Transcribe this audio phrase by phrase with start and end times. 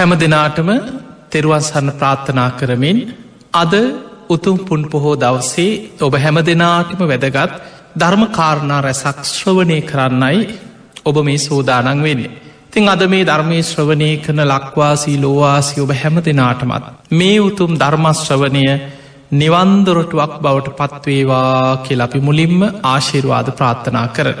[0.00, 0.68] හැම දෙනාටම
[1.30, 2.98] තෙරුවන් සන්න ප්‍රාර්ථනා කරමින්
[3.54, 3.74] අද
[4.30, 7.50] උතුම් පුන් පොහෝ දවසේ ඔබ හැම දෙනාටම වැදගත්
[7.94, 10.38] ධර්ම කාරණා රැසක් ශ්‍රවණය කරන්නයි
[11.04, 12.30] ඔබ මේ සූදානන් වෙන්නේ.
[12.70, 16.84] තිං අද මේ ධර්මය ශ්‍රවණය කරන ලක්වාසී ලෝවාසි ඔබ හැම දෙනාටමත්.
[17.12, 18.64] මේ උතුම් ධර්මශ්‍රවනය
[19.32, 24.40] නිවන්දොරටුවක් බවට පත්වේවා කියල අපි මුලින්ම ආශිර්වාද ප්‍රාර්ථනා කරන.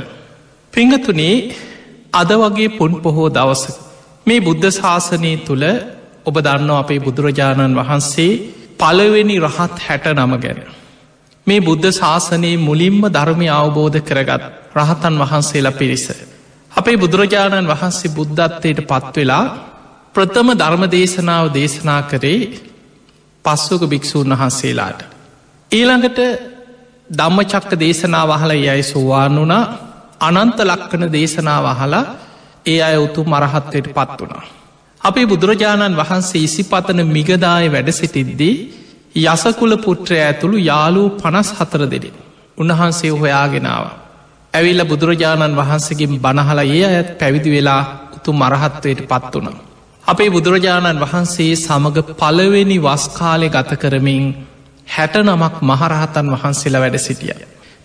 [0.72, 1.36] පිංහතුනේ
[2.12, 3.89] අද වගේ පුන් පොහෝ දවස
[4.26, 5.64] මේ බුද්ධ ශාසනය තුළ
[6.24, 8.32] ඔබ දන්න අපේ බුදුරජාණන් වහන්සේ
[8.78, 10.60] පළවෙනි රහත් හැට නම ගැන.
[11.46, 14.42] මේ බුද්ධ ශාසනයේ මුලින්ම ධර්මය අවබෝධ කරගත්
[14.74, 16.06] රහතන් වහන්සේලා පිරිස.
[16.72, 19.44] අපේ බුදුරජාණන් වහන්සේ බුද්ධත්වයට පත්වෙලා
[20.14, 22.40] ප්‍රථම ධර්ම දේශනාව දේශනා කරේ
[23.44, 25.00] පස්සුක භික්‍ෂූන් වහන්සේලාට.
[25.70, 26.18] ඊළඟට
[27.10, 29.64] දම්ම චක්ක දේශනා වහල යයි සෝවාන් වුණා
[30.20, 32.04] අනන්ත ලක්කන දේශනා වහලා
[32.66, 34.44] ඒ අය උතු මරහත්වයට පත් වුණා.
[35.00, 38.54] අපේ බුදුරජාණන් වහන්සේ ඉසිපතන මිගදාය වැඩ සිටිද්දී
[39.16, 42.10] යසකුල පුට්‍රය ඇතුළු යාලූ පනස් හතර දෙඩි.
[42.58, 43.84] උන්වහන්සේ හොයාගෙනාව.
[44.54, 49.58] ඇවිල්ල බුදුරජාණන් වහන්සේකින් බණහලා ඒ අයත් පැවිදි වෙලා උතු මරහත්වයට පත් වුණා.
[50.04, 54.24] අපේ බුදුරජාණන් වහන්සේ සමඟ පළවෙනි වස්කාලය ගත කරමින්
[54.86, 57.34] හැට නමක් මහරහතන් වහන්සේලා වැඩ සිටිය.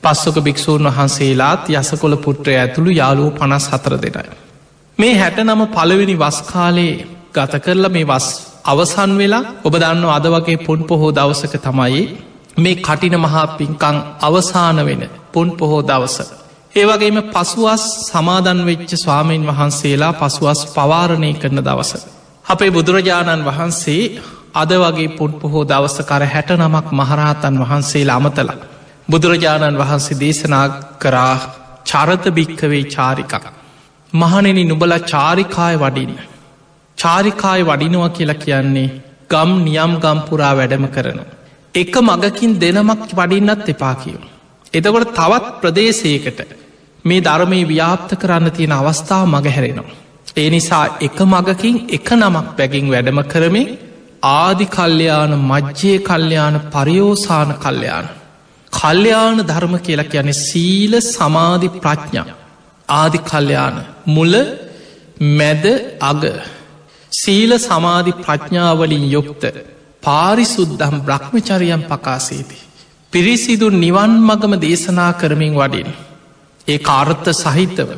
[0.03, 4.44] පස්සක භික්‍ෂූන් වහන්සේලාත් යසකොළ පුට්‍රය ඇතුළු යාලූ පනස් හතර දෙනයි.
[4.97, 6.93] මේ හැට නම පළවෙනි වස්කාලේ
[7.33, 8.27] ගත කරලා මේ වස්
[8.65, 12.03] අවසන් වෙලා ඔබ දන්න අද වගේ පුන් පොහෝ දවසක තමයි
[12.57, 15.01] මේ කටින මහා පින්කං අවසාන වෙන
[15.33, 16.17] පුන් පොහෝ දවස.
[16.75, 21.91] ඒවගේම පසුවස් සමාදන් වෙච්ච ස්වාමීන් වහන්සේලා පසුවස් පවාරණය කරන දවස.
[22.45, 24.03] අපේ බුදුරජාණන් වහන්සේ
[24.53, 28.49] අද වගේ පුන් පොහෝ දවස කර හැට නමක් මහරහතන් වහන්සේලා අමතල.
[29.07, 30.65] බුදුරජාණන් වහන්සේ දේශනා
[30.97, 31.35] කරා
[31.85, 33.64] චරත භික්කවේ චාරිකක්.
[34.15, 36.15] මහනෙන නුබල චාරිකාය වඩින්න.
[36.97, 38.87] චාරිකාය වඩිනවා කියලා කියන්නේ
[39.29, 41.19] ගම් නියම් ගම්පුරා වැඩම කරන.
[41.75, 44.21] එක මගකින් දෙනමක් වඩින්නත් එපා කියව.
[44.73, 46.39] එතකොට තවත් ප්‍රදේශයකට
[47.05, 49.95] මේ ධර්මය ව්‍යාප්ත කරන්න තියෙන අවස්ථාව මගහැරෙනවා.
[50.35, 53.67] ඒ නිසා එක මගකින් එක නමක් බැගින් වැඩම කරමින්
[54.35, 58.07] ආදි කල්්‍යයාන මජ්්‍යය කල්්‍යයාන පරියෝසාන කල්්‍යයාන.
[58.71, 62.44] කල්්‍යයාන ධර්ම කියලා කියන සීල සමාධි ප්‍රඥා
[62.89, 64.33] ආදි කල්්‍යයාන මුල
[65.33, 65.65] මැද
[66.01, 66.23] අග
[67.11, 69.43] සීල සමාධි ප්‍රඥාවලින් යුක්ත
[70.03, 72.57] පාරිසුද්දම් බ්‍රහ්මචරියම් පකාසේති.
[73.13, 75.89] පිරිසිදු නිවන් මගම දේශනා කරමින් වඩින්.
[76.67, 77.89] ඒ කාර්ථ සහිතව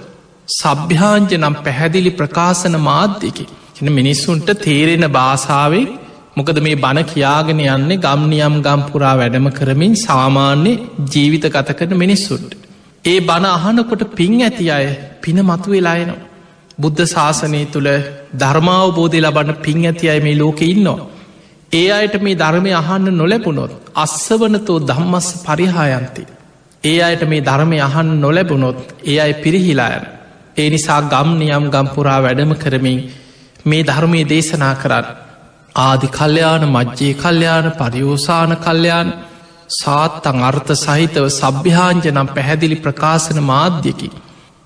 [0.47, 3.45] සභ්‍යාංජ නම් පැහැදිලි ප්‍රකාශන මාධ්‍යකි
[3.79, 5.87] එන මිනිස්සුන්ට තේරෙන භාසාාවේ
[6.35, 10.71] මොකද මේ බණ කියාගෙන යන්නේ ගම්නියම් ගම්පුරා වැඩම කරමින් සාමාන්‍ය
[11.13, 12.51] ජීවිත ගත කරන මිනිස්සුන්ට.
[13.07, 14.87] ඒ බණ අහනකොට පින් ඇති අය
[15.21, 16.23] පින මතු වෙලායනවා.
[16.79, 17.89] බුද්ධ ශාසනය තුළ
[18.35, 21.05] ධර්මාවබෝධය ලබන්න පින් ඇති අය මේ ලෝක ඉන්නවා.
[21.71, 26.23] ඒ අයට මේ ධර්මය අහන්න නොලැබුණොත් අස්සවනතෝ දම්මස්ස පරිහායන්ති.
[26.83, 30.03] ඒ අයට මේ ධර්මය අහන්න නොලැබුණොත් ඒ අයි පිරිහිලායන.
[30.57, 32.99] ඒ නිසා ගම් නියම් ගම්පුරා වැඩම කරමින්
[33.65, 35.05] මේ ධර්මය දේශනා කරන්න.
[35.77, 39.09] ආදි කල්්‍යයාන මජ්්‍යයේ කල්්‍යයාන පරියෝසාන කල්්‍යයාන
[39.69, 44.09] සාත්තං අර්ථ සහිතව සභ්‍යාංජනම් පැහැදිලි ප්‍රකාශන මාධ්‍යකි.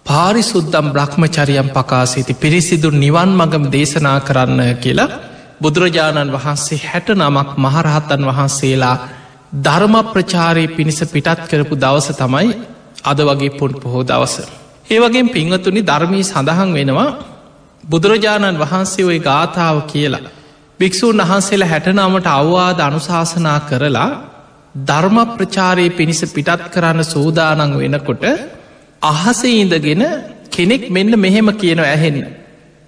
[0.06, 5.09] පාරිසුද්දම් බ්‍රහ්මචරියම් පකාසිති පිරිසිදු නිවන් මගම දේශනා කරන්න කියලා
[5.62, 8.97] බුදුරජාණන් වහන්සේ හැට නමක් මහරහත්තන් වහන්සේලා
[9.57, 12.50] ධර්ම ප්‍රචාරය පිණිස පිටත් කරපු දවස තමයි
[13.03, 14.35] අද වගේ පුන් පොහෝ දවස.
[14.88, 17.09] ඒවගේ පිංහතුනි ධර්මී සඳහන් වෙනවා
[17.83, 20.28] බුදුරජාණන් වහන්සේ ඔය ගාථාව කියලා.
[20.79, 24.31] භික්‍ෂූන් වහන්සේලා හැටනමට අවවාද අනුශාසනා කරලා
[24.76, 28.24] ධර්ම ප්‍රචාරයේ පිණිස පිටත් කරන්න සූදානං වෙනකොට
[29.02, 30.04] අහස ඉඳගෙන
[30.50, 32.20] කෙනෙක් මෙන්න මෙහෙම කියනව ඇහෙන්න.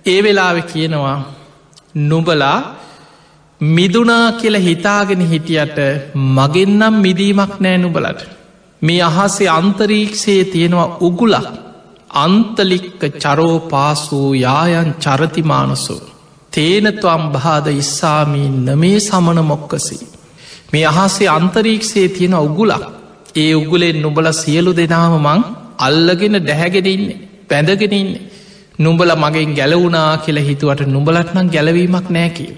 [0.05, 1.17] ඒ වෙලාවෙ කියනවා
[2.03, 2.57] නුබලා
[3.61, 5.77] මිදුනා කියල හිතාගෙන හිටියට
[6.29, 8.21] මගෙන්නම් මිදීමක් නෑ නුබලට.
[8.81, 11.47] මේ අහසේ අන්තරීක්ෂයේ තියෙනවා උගුලක්
[12.15, 16.01] අන්තලික්ක චරෝ පාසූ යායන් චරතිමානසෝ.
[16.53, 20.12] තේනතුවම් භාද ඉස්සාමී නමේ සමන මොක්කසී.
[20.73, 22.83] මේ අහසේ අන්තරීක්ෂයේ තියෙන උගුලක්
[23.35, 25.41] ඒ උගුලෙන් නුබල සියලු දෙනාම මං
[25.79, 28.23] අල්ලගෙන ඩැහැගෙනඉන්නේ පැඳගෙනඉන්නේ
[28.79, 32.49] නුඹල මගෙන් ගැලවුනා කියලා හිතුවට නුඹලටනම් ගැලවීමක් නෑකිව.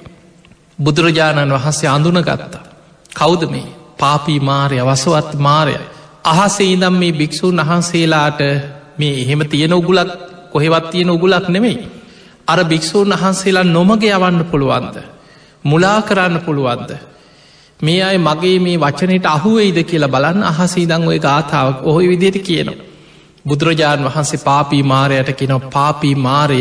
[0.79, 2.63] බුදුරජාණන් වහන්සේ අඳුන ගත්තා.
[3.11, 3.67] කෞද මේ
[3.99, 5.75] පාපී මාරය වසවත් මාරය.
[6.25, 8.39] අහසේ ඉදම් මේ භික්‍ෂූන් වහන්සේලාට
[8.97, 10.11] මේ එහෙම තියෙන උගුලක්
[10.51, 11.77] කොහෙවත් තියෙන උගුලක් නෙමෙයි.
[12.47, 14.95] අර භික්‍ෂූන් වහන්සේලා නොමග යවන්න පුළුවන්ද.
[15.65, 16.91] මුලා කරන්න පුළුවන්ද.
[17.79, 22.83] මේ අය මගේ මේ වචනයට අහුවයිද කියලා බලන්න අහසීදං ඔය ගාථාවක් ඔහොයි විදියට කියනවා.
[23.45, 26.59] බුදුරජාණන් වහන්සේ පාපී මාරයට කෙනව පාපී මාරය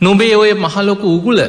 [0.00, 1.40] නොබේ ඔය මහලොක උගුල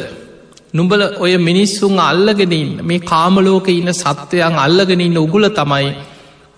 [0.74, 5.88] නුඹල ඔය මිනිස්සුන් අල්ලගෙනන්න මේ කාමලෝක ඉන්න සත්වයන් අල්ලගෙනන්න උගුල තමයි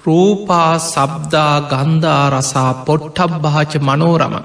[0.06, 4.36] රූපා සබ්දා ගන්ධා රසා පොට්ටබ් භාච මනෝරම.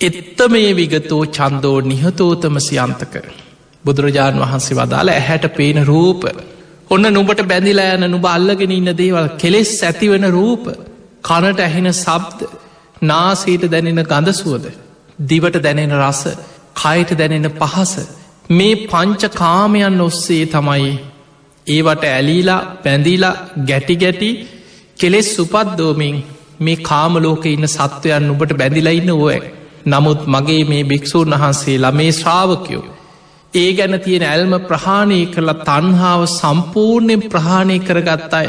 [0.00, 3.14] එත්ත මේ විගතෝ චන්දෝ නිහතෝතම සියන්තක.
[3.84, 6.22] බුදුරජාණන් වහන්සේ වදාළ ඇහැට පේන රූප.
[6.90, 10.64] ඔන්න නුඹට බැඳිලා යන නුබ අල්ලගෙන ඉන්න දේවල් කෙලෙස් ඇතිවන රූප.
[11.24, 12.40] කනට ඇහෙන සබ්ද
[13.02, 14.64] නාසීට දැනෙන ගඳසුවද.
[15.24, 16.22] දිවට දැනෙන රස
[16.76, 17.94] කයට දැනෙන පහස.
[18.50, 20.90] මේ පංච කාමයන් ඔස්සේ තමයි
[21.66, 23.34] ඒවට ඇලීලා පැඳීලා
[23.66, 24.30] ගැටි ගැටි
[24.98, 26.16] කෙලෙස් සුපත්දෝමින්
[26.60, 29.40] මේ කාමලෝක ඉන්න සත්වයන් නුබට බැඳිලා ඉන්න ඕය.
[29.86, 32.84] නමුත් මගේ මේ භික්‍ෂූන් වහන්සේලා මේ ශ්‍රාවකයෝ.
[33.54, 38.48] ඒ ගැන තියෙන ඇල්ම ප්‍රහාණය කරලා තන්හාාව සම්පූර්ණයෙන් ප්‍රහාණය කරගත් අය.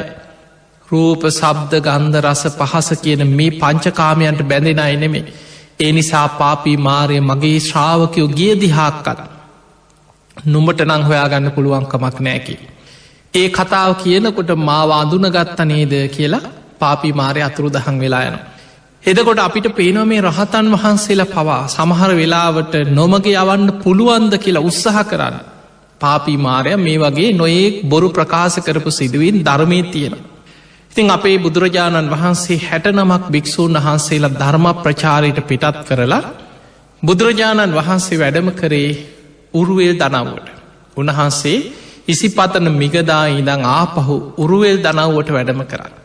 [0.88, 5.26] රූප සබ්ද ගන්ධ රස පහස කියන මේ පංචකාමයන්ට බැඳෙන අයනෙමේ.
[5.80, 9.20] ඒ නිසා පාපී මාරය මගේ ශ්‍රාවකයෝ ගිය දිහාක්කත්.
[10.46, 12.56] නුමට නං හොයාගන්න පුළුවන්කමක් නෑකි.
[13.34, 16.50] ඒ කතාව කියනකොට මාව අඳුනගත්ත නේද කියලා
[16.80, 18.51] පාපී මාරය අතුරු දහන් වෙලා යනවා.
[19.04, 25.38] එදකොට අපිට පේනො මේ රහතන් වහන්සේලා පවා සමහර වෙලාවට නොමගේ යවන්න පුළුවන්ද කියලා උත්සාහ කරන්න.
[26.02, 30.16] පාපී මාරය මේ වගේ නොයෙක් බොරු ප්‍රකාශ කරපු සිදුවන් ධර්මය තියෙන.
[30.92, 36.22] ඉතිං අපේ බුදුරජාණන් වහන්සේ හැට නමක් භික්‍ෂූන් වහන්සේලා ධර්ම ප්‍රචාරයට පිටත් කරලා
[37.04, 38.90] බුදුරජාණන් වහන්සේ වැඩම කරේ
[39.54, 40.48] උරුවේල් දනව්වට.
[40.98, 41.58] උන්වහන්සේ
[42.08, 46.01] ඉසිපතන මිගදා ඉඳං ආපහු උරුවේල් දනව්වට වැඩම කරන්න.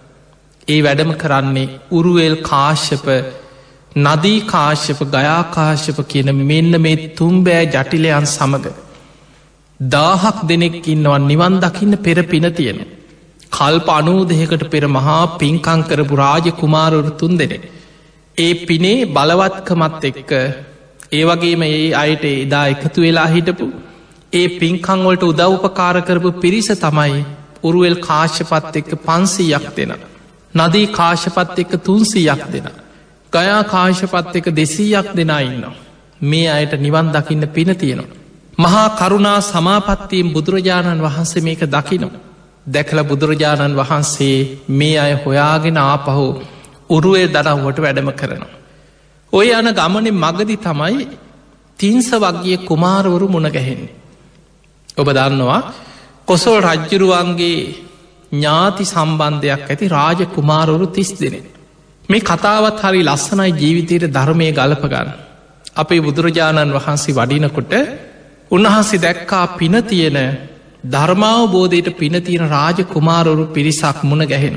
[0.68, 3.06] ඒ වැඩම කරන්නේ උරුවල් කාශ්‍යප
[3.98, 8.66] නදී කාශ්‍යප ගයාකාශ්‍යප කියන මෙන්න මේ තුම්බෑ ජටිලයන් සමඟ.
[9.80, 12.78] දාහක් දෙනෙක් ඉන්නවා නිවන් දකින්න පෙර පින තියෙන.
[13.50, 17.58] කල්ප අනූදයකට පෙර මහා පින්කංකරපු රාජ කුමාරුරු තුන් දෙනෙ.
[18.36, 20.32] ඒ පිනේ බලවත්කමත් එක්ක
[21.12, 23.70] ඒවගේම ඒ අයට එදා එකතු වෙලා හිටපු
[24.32, 27.24] ඒ පින්කංවලට උදව්පකාර කරපු පිරිස තමයි
[27.62, 30.15] උරුවල් කාශ්‍යපත් එක්ක පන්සීයක් දෙෙනවා.
[30.56, 32.68] නදී කාශපත් එක තුන්සීයක් දෙෙන.
[33.32, 35.74] ගයා කාශපත් එක දෙසීයක් දෙනා ඉන්නවා.
[36.20, 38.16] මේ අයට නිවන් දකින්න පින තියෙනවා.
[38.58, 42.20] මහා කරුණා සමාපත්තියෙන් බුදුරජාණන් වහන්සේ මේක දකිනවා.
[42.66, 44.38] දැකල බුදුරජාණන් වහන්සේ
[44.70, 46.26] මේ අය හොයාගෙන ආපහු
[46.90, 48.54] උරුවේ දරව්වට වැඩම කරනවා.
[49.32, 51.08] ඔය යන ගමනෙ මගදි තමයි
[51.78, 53.94] තිංස වගේ කුමාරවරු මුණගැහෙන්නේ.
[54.96, 55.60] ඔබ දන්නවා
[56.28, 57.58] කොසොල් රජ්ජුරුවන්ගේ
[58.32, 61.40] ඥාති සම්බන්ධයක් ඇති රාජ කුමාරවරු තිස් දෙනෙ.
[62.08, 65.08] මේ කතාවත් හරි ලස්සනයි ජීවිතයට ධර්මය ගලපගන්න.
[65.76, 67.72] අපේ බුදුරජාණන් වහන්සේ වඩිනකොට
[68.50, 70.18] උන්වහන්සේ දැක්කා පින තියෙන
[70.84, 74.56] ධර්මාවබෝධයට පිනතියෙන රාජ කුමාරවරු පිරිසක් මුණ ගැහෙන.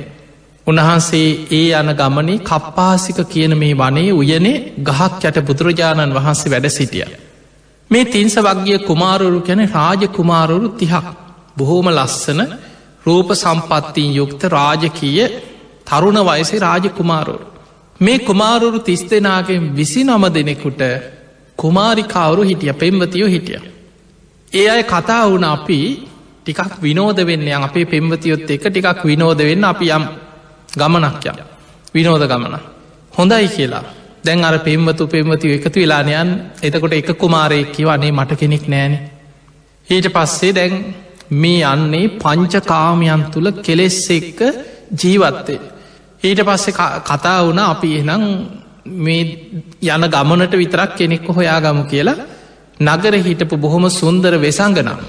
[0.68, 7.08] උන්වහන්සේ ඒ යන ගමනේ කප්පාසික කියන මේ වනේ උයනේ ගහක් යට බුදුරජාණන් වහන්සේ වැඩ සිටිය.
[7.92, 11.06] මේ තිංස වගේ කුමාරවරු කැන රාජ කුමාරවරු තිහක්
[11.58, 12.42] බොහෝම ලස්සන
[13.10, 15.28] රූප සම්පත්තිීන් යුක්ත රාජකීය
[15.88, 17.46] තරුණ වයසේ රාජකුමාරුවරු.
[18.00, 20.82] මේ කුමාරුරු තිස් දෙනාගෙන් විසි නම දෙනෙකුට
[21.58, 23.60] කුමාරිකාවරු හිටිය පෙම්වතියෝ හිටිය.
[24.52, 25.80] ඒ අය කතා වුණ අපි
[26.42, 30.06] ටිකක් විනෝද වෙන්න අපේ පෙම්වතියොත් එක ටිකක් විනෝද වෙන්න අපි යම්
[30.74, 31.32] ගමනක්ය
[31.94, 32.56] විනෝද ගමන.
[33.18, 33.84] හොඳයි කියලා
[34.26, 36.30] දැන් අර පෙම්වතු පෙම්වතිය එකතු වෙලානයන්
[36.64, 38.94] එතකොට එක කුමාරයෙක් කිවන්නේ මට කෙනෙක් නෑන.
[39.88, 40.74] ඊට පස්සේ දැන්
[41.32, 44.40] මේ යන්නේ පංචකාමයන් තුළ කෙලෙස් එක්ක
[44.94, 45.60] ජීවත්තේ.
[46.22, 46.72] ඊට පස්සෙ
[47.04, 48.24] කතා වුණ අපි එනම්
[48.98, 49.24] මේ
[49.88, 52.18] යන ගමනට විතරක් කෙනෙක්ක හොයාගමු කියලා
[52.80, 55.00] නගර හිටපු බොහොම සුන්දර වෙසංගනම්.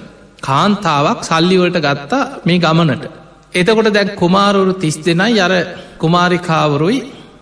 [0.41, 3.05] කාන්තාවක් සල්ලිවලට ගත්තා මේ ගමනට.
[3.53, 5.53] එතකොට දැක් කුමාරුරු තිස් දෙනයි යර
[5.99, 6.99] කුමාරිකාවරුයි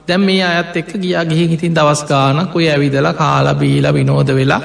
[0.08, 4.62] දැම් මේ අයත් එක්ක ගියා ගිහි හිතින් දවස් ගානක් ඔය ඇවිදලා කාලා බීල විනෝද වෙලා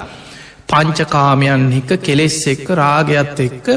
[0.70, 3.68] පංචකාමයන් එක කෙලෙස් එක්ක රාගයක්ත් එක්ක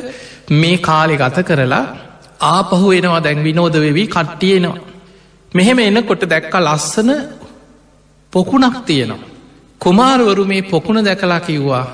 [0.51, 1.85] මේ කාලෙ ගත කරලා
[2.41, 4.79] ආපහු එනවා දැන් විනෝද වෙවී කට්ටියනවා.
[5.55, 7.11] මෙහෙම එන්නකොට දැක්ක ලස්සන
[8.33, 9.29] පොකුණක් තියෙනවා.
[9.81, 11.87] කුමාරවරු මේ පොකුණ දැකලා කිව්වා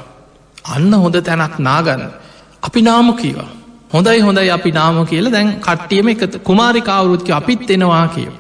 [0.65, 2.03] අන්න හොඳ තැනක් නාගන්න.
[2.63, 3.51] අපි නාම කීවා.
[3.93, 8.33] හොඳයි හොඳයි අපි නාම කියල දැන් කට්ටියම එක කුමාරිකාවරුත්ක අපිත් එනවා කියව.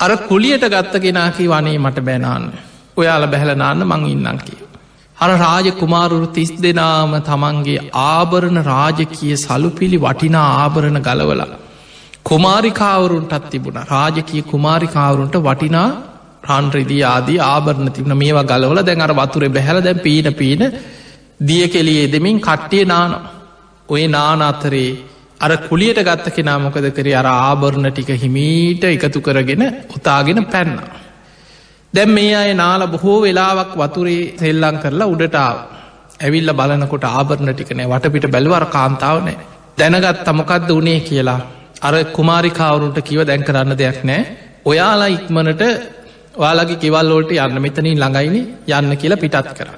[0.00, 2.52] අර කුලියට ගත්ත ගෙනාකි වනේ මට බැනාන්න.
[2.96, 4.65] ඔයාල බැහල නාන්න මං ඉන්නම් කිය.
[5.18, 11.42] අර රාජ කුමාරුරු තිස් දෙනාම තමන්ගේ ආභරණ රාජකිය සලුපිලි වටිනා ආභරණ ගලවල.
[12.24, 15.88] කුමාරිකාවරුන්ටත් තිබුණ රාජකය කුමාරිකාවරුන්ට වටිනා
[16.48, 20.62] රන්රිදී ආදී ආභරණ තිබන මේවා ගලවල දැන් අර වතුරේ බැහල දැන් පීන පීන
[21.40, 23.10] දිය කෙලියේ දෙමින් කට්ටිය නාන
[23.88, 24.90] ඔය නාන අතරේ
[25.40, 29.64] අර කුලියට ගත්ත කෙනා මොකද කරේ අර ආභරණ ටික හිමීට එකතු කරගෙන
[29.96, 31.05] උතාගෙන පැන්නා.
[31.96, 35.56] දැම් මේ අය නාල බොහෝ වෙලාවක් වතුරේ සෙල්ලං කරලා උඩටාව.
[36.18, 39.36] ඇවිල්ල බලනකොට ආභරණ ටිකනෑ වටපිට බැලවර කාන්තාව නෑ
[39.78, 41.40] දැනගත් තමොකක්ද වනේ කියලා
[41.82, 44.22] අර කුමාරිකාවරුන්ට කිව දැන් කරන්න දෙයක් නෑ
[44.64, 45.62] ඔයාලා ඉක්මනට
[46.36, 49.70] වාලගේ කිවල්ලෝට යන්න මෙතනින් ළඟයිනි යන්න කියලා පිටත් කර.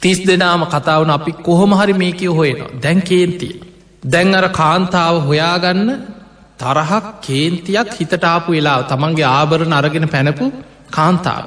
[0.00, 3.54] තිස් දෙනාම කතාවන අපි කොහොම හරි මේකව හොයනවා දැන් කේන්තිය.
[4.04, 5.88] දැන් අර කාන්තාව හොයාගන්න
[6.58, 10.46] තරහක් කේන්තියක් හිතට ආපු වෙලා තමන්ගේ ආභරණ අරගෙන පැනපු
[10.90, 11.44] කාන්තාව.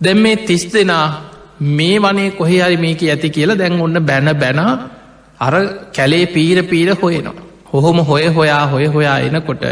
[0.00, 1.06] දැම් මේ තිස් දෙනා
[1.70, 4.60] මේ වනේ කොහෙ හරි මේක ඇති කියලා දැන් ඔන්න බැන බැන
[5.40, 5.54] අර
[5.92, 7.42] කැලේ පීර පීර හොයනවා.
[7.72, 9.64] හොහොම හොය හොයා හොය හොයා එනකොට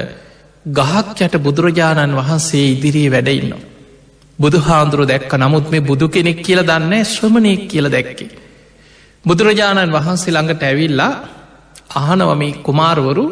[0.66, 3.66] ගහක් යට බුදුරජාණන් වහන්සේ ඉදිරියේ වැඩඉන්නවා.
[4.38, 8.30] බුදු හාන්දුරුව දැක්ක නමුත් මේ බුදු කෙනෙක් කියල දන්න ශ්‍රමණයෙක් කියල දැක්කේ.
[9.24, 11.12] බුදුරජාණන් වහන්සේ ළඟට ඇවිල්ලා
[11.94, 13.24] අහනව මේ කුමාරවරු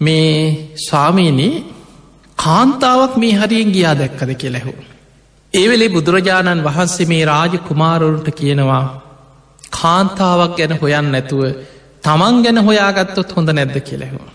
[0.00, 0.30] මේ
[0.78, 1.54] ස්වාමීනී
[2.38, 4.72] කාන්තාවක් මේ හරියෙන් ගියා දැක්කද කියලැහු.
[5.54, 8.84] ඒවෙලේ බුදුරජාණන් වහන්සේ මේ රාජ කුමාරවරුන්ට කියනවා
[9.72, 11.42] කාන්තාවක් ගැන හොයන් නැතුව
[12.04, 14.32] තමන් ගැන හොයාගත්තොත් හොඳ නැද්ද කියලෙහවා.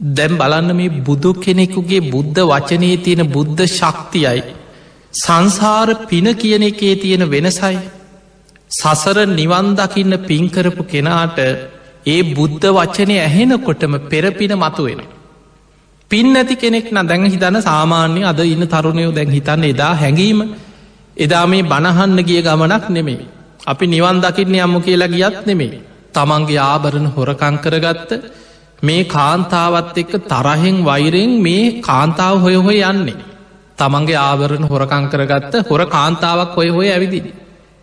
[0.00, 4.42] දැම් බලන්න මේ බුදු කෙනෙකුගේ බුද්ධ වචනයේ තියෙන බුද්ධ ශක්තියයි
[5.14, 7.78] සංසාර පින කියන එකේ තියෙන වෙනසයි.
[8.70, 11.38] සසර නිවන් දකින්න පින්කරපු කෙනාට
[12.06, 15.00] ඒ බුද්ධ වචනය ඇහෙනකොටම පෙරපින මතුවෙන.
[16.10, 20.40] පින් නැති කෙනෙක් න දැන් හිතන්න සාමාන්‍ය අද ඉන්න තරුණයෝ දැන් හිතන්න එදා හැඟීම
[21.16, 23.26] එදා මේ බණහන්න ගිය ගමනක් නෙමෙයි.
[23.66, 25.80] අපි නිවන් දකින්න යම්ම කියලා ගියත් නෙමෙයි.
[26.12, 28.10] තමන්ගේ ආභරණ හොරකංකරගත්ත
[28.82, 33.18] මේ කාන්තාවත් එක්ක තරහෙන් වෛරෙන් මේ කාන්තාව හොය හොය යන්නේ.
[33.78, 37.26] තමන්ගේ ආවරණ හොරකං කරගත්ත හොර කාන්තාවක් හොය හොය ඇවිදින.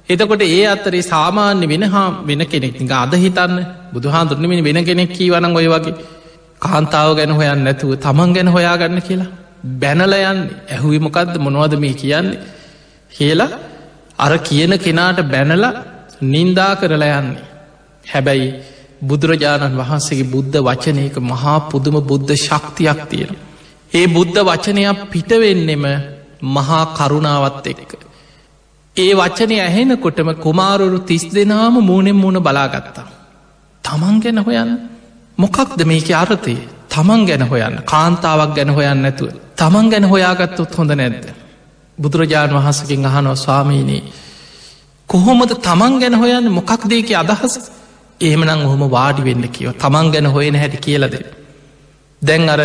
[0.10, 3.56] එතකොට ඒ අත්තරේ සාමාන්‍ය වෙන හා වෙන කෙනෙක් නික අද හිතන්න
[3.94, 5.94] බුදුහාන්දුරනමිනි වෙන කෙනෙක් කීවන ඔය වගේ
[6.64, 9.32] කාන්තාව ගැන හොයන්න නැතුව තමන් ගැන හොයාගන්න කියලා
[9.78, 12.42] බැනලයන් ඇහුවි මොකක්ද මොනවද මේ කියන්නේ
[13.12, 13.52] කියලා
[14.18, 15.66] අර කියන කෙනාට බැනල
[16.24, 17.44] නින්දා කරලා යන්නේ.
[18.06, 18.48] හැබැයි
[19.02, 23.32] බුදුරජාණන් වහන්සේගේ බුද්ධ වචනයක මහා පුදුම බුද්ධ ශක්තියක් තියෙන.
[23.92, 25.86] ඒ බුද්ධ වචනයක් පිටවෙන්නෙම
[26.50, 27.92] මහා කරුණාවත් එක්ක.
[28.96, 33.08] ඒ වචනය ඇහෙනකොටම කුමාරුරු තිස් දෙනාම මූුණෙන් මූුණ බලාගත්තා.
[33.84, 34.93] තමන් ගැන හොයන්න
[35.38, 36.56] මොකක්ද මේක අරතය
[36.90, 41.26] තමන් ගැන හොයන්න කාන්තාවක් ගැන හොයන්න නැතුව තමන් ගැන හොයාගත්තොත් හොඳ නැද්ද.
[41.98, 44.04] බුදුරජාණන් වහන්සකින් අහනෝ ස්වාමීනී
[45.10, 47.56] කොහොමද තමන් ගැන හොයන්න මොකක් දේක අදහස
[48.22, 51.16] ඒමනං ඔහොම වාඩි වෙන්න කියව තමන් ගැන හොයන හැටි කියලද.
[52.22, 52.62] දැන් අර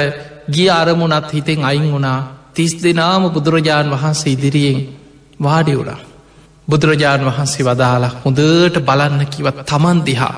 [0.49, 2.19] ගිය අරමුණත් හිතෙන් අයින් වුණා
[2.55, 4.79] තිස් දෙනාම බුදුරජාණන් වහන්සේ ඉදිරියෙන්
[5.41, 6.01] වාඩි වුණා.
[6.69, 10.37] බුදුරජාණන් වහන්සේ වදාලා හොඳට බලන්න කිවත් තමන් දිහා.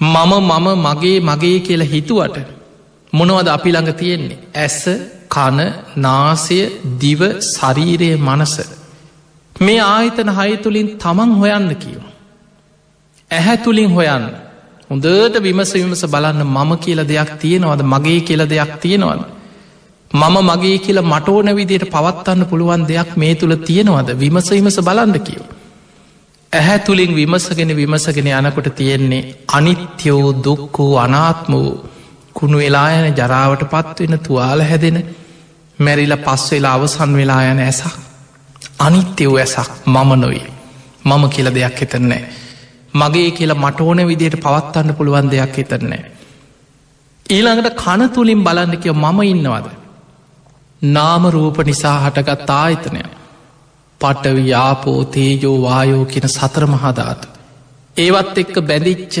[0.00, 2.36] මම මම මගේ මගේ කියලා හිතුවට
[3.12, 4.38] මොනවද අපි ළඟ තියෙන්නේ.
[4.56, 4.78] ඇස
[5.28, 5.58] කන
[5.96, 6.58] නාසය
[7.00, 8.54] දිව ශරීරය මනස.
[9.56, 12.02] මේ ආයතන හය තුළින් තමන් හොයන්න කියව.
[13.30, 14.24] ඇහැ තුළින් හොයන්න
[14.90, 19.22] හොඳට විමස විමස බලන්න මම කියල දෙයක් තියෙනවද මගේ කියල දෙයක් තියෙනවද.
[20.10, 25.42] මම මගේ කියල මටෝන විදියට පවත්වන්න පුළුවන් දෙයක් මේ තුළ තියෙනවද විමස විමස බලන්න කියව.
[26.52, 31.72] ඇහැ තුළින් විමසගෙන විමසගෙන යනකොට තියෙන්නේ අනිත්‍යවෝ දුක්කෝ අනාත්ම වූ
[32.34, 34.98] කුණු වෙලායන ජරාවට පත්වෙන තුවාල හැදෙන
[35.78, 37.94] මැරිල පස් වෙලා අවසන් වෙලා යන ඇසක්
[38.78, 40.44] අනිත්‍යවෝ ඇසක් මම නොයි
[41.04, 42.22] මම කියල දෙයක් හිතන්නේ
[42.94, 46.02] මගේ කියලා මට ඕන විදියට පවත්වන්න පුළුවන් දෙයක් හිතරනෑ.
[47.26, 49.66] ඊළඟට කන තුළින් බලන්නකව මම ඉන්නවද.
[50.82, 53.02] නාම රූප නිසා හටගත් ආයතනය.
[54.00, 57.26] පටවි යාපෝ තේජෝ වායෝ කියන සතර මහදාතු.
[57.96, 59.16] ඒවත් එක්ක බැඳිච්ච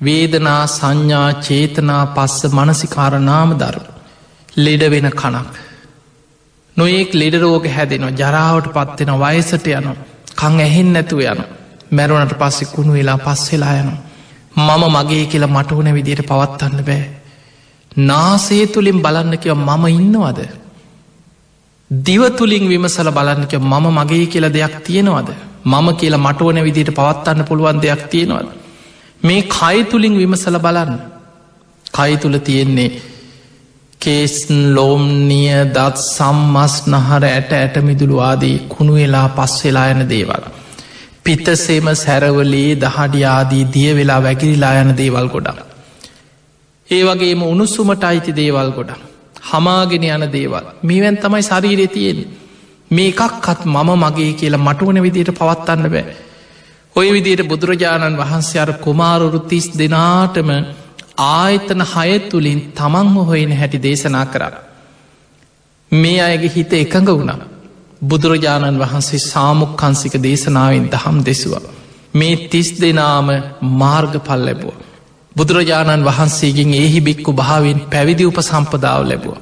[0.00, 3.82] වේදනා සංඥා චේතනා පස්ස මනසිකාර නාම දරු.
[4.56, 5.54] ලෙඩ වෙන කනක්.
[6.76, 9.92] නොයෙක් ලෙඩරෝග හැදෙනවා ජරාවට පත්වෙන වයසට යනු
[10.36, 11.50] කං ඇහෙන් නැතුව යනවා.
[11.90, 13.94] මැරුණට පස්සෙ කුණු වෙලා පස් වෙලා යනු.
[14.58, 17.04] මම මගේ කියලා මට ඕන විදියට පවත්වන්න බෑ.
[18.02, 20.40] නාසේ තුළින් බලන්නකව මම ඉන්නවද.
[21.90, 25.30] දිව තුළින් විමසල බලන්නක මම මගේ කියලා දෙයක් තියෙනවද.
[25.64, 28.48] මම කියලා මට ඕන විදියට පවත්වන්න පුළුවන් දෙයක් තියෙනවද.
[29.22, 30.92] මේ කයි තුළින් විමසල බලන්න.
[31.86, 32.90] කයි තුළ තියෙන්නේ
[34.00, 40.44] කේස්න් ලෝම්නිය දත් සම්මස් නහර ඇට ඇට මිදුළු ආදී කුණු වෙලා පස් වෙලා යන දේවල්.
[41.24, 45.58] පිත්තසේම සැරවලේ දහඩියාදී දිය වෙලා වැකිරිලා යන දේවල් ගොඩක්.
[46.88, 49.09] ඒ වගේම උණුස්සුමට අයිති දේවල් ගොඩ.
[49.42, 52.20] හමාගෙන යන දේවල් මේවැන් තමයි ශරීරය තියෙන්
[52.90, 56.16] මේ එකක්කත් මම මගේ කියලා මටුවන විදියට පවත්වන්න බෑ.
[56.96, 60.50] ඔය විදියට බුදුරජාණන් වහන්සේ අර කුමාරුරු තිස් දෙනාටම
[61.18, 64.56] ආයතන හය තුළින් තමන්හ හොයෙන හැටි දේශනා කරන්න.
[65.92, 67.40] මේ අයගේ හිත එකඟ වුණා.
[68.02, 71.62] බුදුරජාණන් වහන්සේ සාමුක්කන්සික දේශනාවෙන් දහම් දෙසවා.
[72.14, 73.28] මේ තිස් දෙනාම
[73.60, 74.74] මාර්ග පල් ලැබුව.
[75.36, 79.36] බුදුරජාණන් වහන්සේගෙන් ඒහි බික්කු භාවෙන් පැවිදි උප සම්පදාව ලැබුව.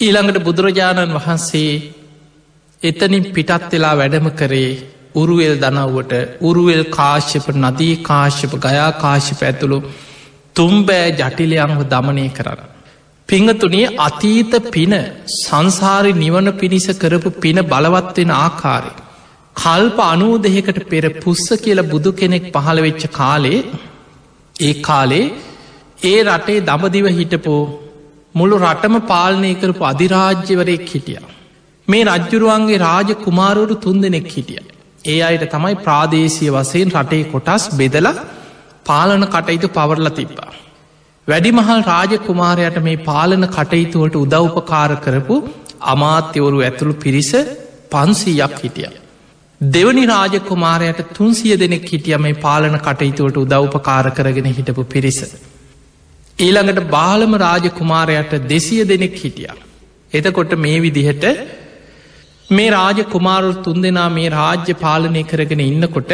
[0.00, 1.70] ඊළඟට බුදුරජාණන් වහන්සේ
[2.82, 4.70] එතනින් පිටත් වෙලා වැඩම කරේ
[5.14, 9.78] උරුවෙල් දනව්වට උරුවෙල් කාශ්‍යප නදී කාශ්‍යප ගයා කාශ්‍යප ඇතුළු
[10.56, 12.60] තුම්බෑ ජටිලයංව දමනය කරන්න.
[13.28, 14.94] පිංහතුනේ අතීත පින
[15.36, 18.92] සංසාරි නිවන පිණිස කරපු පින බලවත්වෙන ආකාරය.
[19.56, 23.60] කල්ප අනූ දෙහෙකට පෙර පුස්ස කියල බුදු කෙනෙක් පහළ වෙච්ච කාලේ
[24.60, 25.24] ඒ කාලේ
[26.02, 27.62] ඒ රටේ දමදිව හිටපෝ
[28.34, 31.18] මුළු රටම පාලනය කරපු අධිරාජ්‍යවරයෙක් හිටිය.
[31.88, 34.62] මේ රජ්ජුරුවන්ගේ රාජ කුමාරුවරු තුන් දෙනෙක් හිටිය.
[35.04, 38.08] ඒ අයට තමයි ප්‍රාදේශය වසයෙන් රටේ කොටස් බෙදල
[38.86, 40.52] පාලන කටයුතු පවරල තිබ්බා.
[41.28, 45.36] වැඩිමහල් රාජ කුමාරයට මේ පාලන කටයුතුවට උදව්පකාර කරපු
[45.86, 47.32] අමාත්‍යවරු ඇතුළු පිරිස
[47.90, 48.90] පන්සීයක් හිටිය.
[49.60, 55.20] දෙවනි රාජකුමාරයට තුන්සිය දෙනෙක් හිටිය මේ පාලන කටයුතුවට උදව්පකාර කරගෙන හිටපු පිරිස.
[56.38, 59.48] ඊළඟට බාලම රාජකුමාරයට දෙසිය දෙනෙක් හිටිය.
[60.12, 61.24] එතකොට මේ විදිහට
[62.48, 66.12] මේ රාජ කුමාරු තුන් දෙනා මේ රාජ්‍ය පාලනය කරගෙන ඉන්නකොට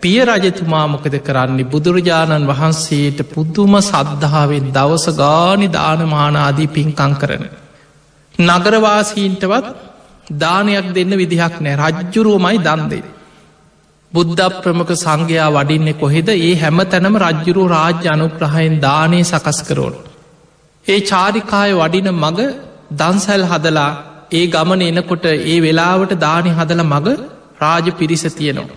[0.00, 7.44] පිය රජතුමා මොකද කරන්නේ බුදුරජාණන් වහන්සේට පුද්දුම සද්ධාවෙන් දවස ගානි දානමානාදී පින්කං කරන.
[8.34, 9.93] නගරවාසීන්ටවත්
[10.30, 13.04] දානයක් දෙන්න විදිහක් නෑ රජ්ජුරුවමයි දන්දේ.
[14.12, 19.94] බුද්ධ ප්‍රමක සංඝයා වඩින්නේ කොහෙද ඒ හැම තැනම රජ්ජුරු රාජ්‍ය අනුග්‍රහයෙන් දානය සකස් කරෝල්.
[20.86, 22.38] ඒ චාරිකාය වඩින මග
[22.92, 23.90] දන්සැල් හදලා
[24.32, 27.06] ඒ ගමන එනකොට ඒ වෙලාවට දානි හදල මග
[27.60, 28.76] රාජ පිරිස තියෙනවා.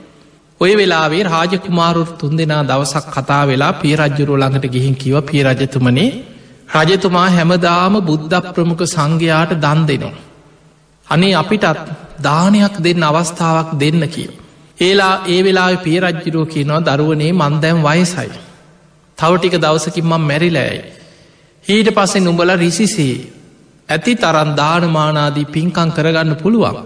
[0.62, 6.10] ඔය වෙලාවේ රාජකුමාරුත් තුන් දෙනා දවසක් කතා වෙලා පිය රජ්ජුරුව ළඟට ගිහින් කිව පිය රජතුමනේ
[6.78, 10.27] රජතුමා හැමදාම බුද්ධ ප්‍රමුඛ සංඝයාට දන් දෙනවා.
[11.08, 11.80] අනේ අපිටත්
[12.22, 14.32] දානයක් දෙන්න අවස්ථාවක් දෙන්න කියව.
[14.80, 18.30] ඒලා ඒ වෙලා පිය රජ්ජිරුව කියනවා දරුවනේ මන්දැම් වයසයි.
[19.18, 20.84] තවටික දවසකින්ම මැරිලෑයි.
[21.66, 23.16] ඊට පස්සෙ නුඹල රිසිසේ
[23.90, 26.78] ඇති තරන් දානමානාදී පින්කං කරගන්න පුළුවන්.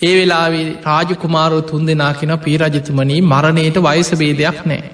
[0.00, 4.90] ඒ වෙලාවේ රාජකුමාරෝ තුන් දෙනා කෙන පීරජතුමනී මරණයට වයස බේදයක් නෑ.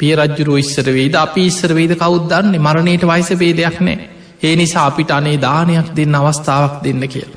[0.00, 4.15] පියරජ්ජුරුව ඉස්සර වේද අපි ඉස්සර වේද කවුද්දන්නේ මරණයට වයස බේදයක් නෑ.
[4.42, 7.30] ඒ නිසා අපිට අනේ දානයක් දෙන්න අවස්ථාවක් දෙන්න කියල.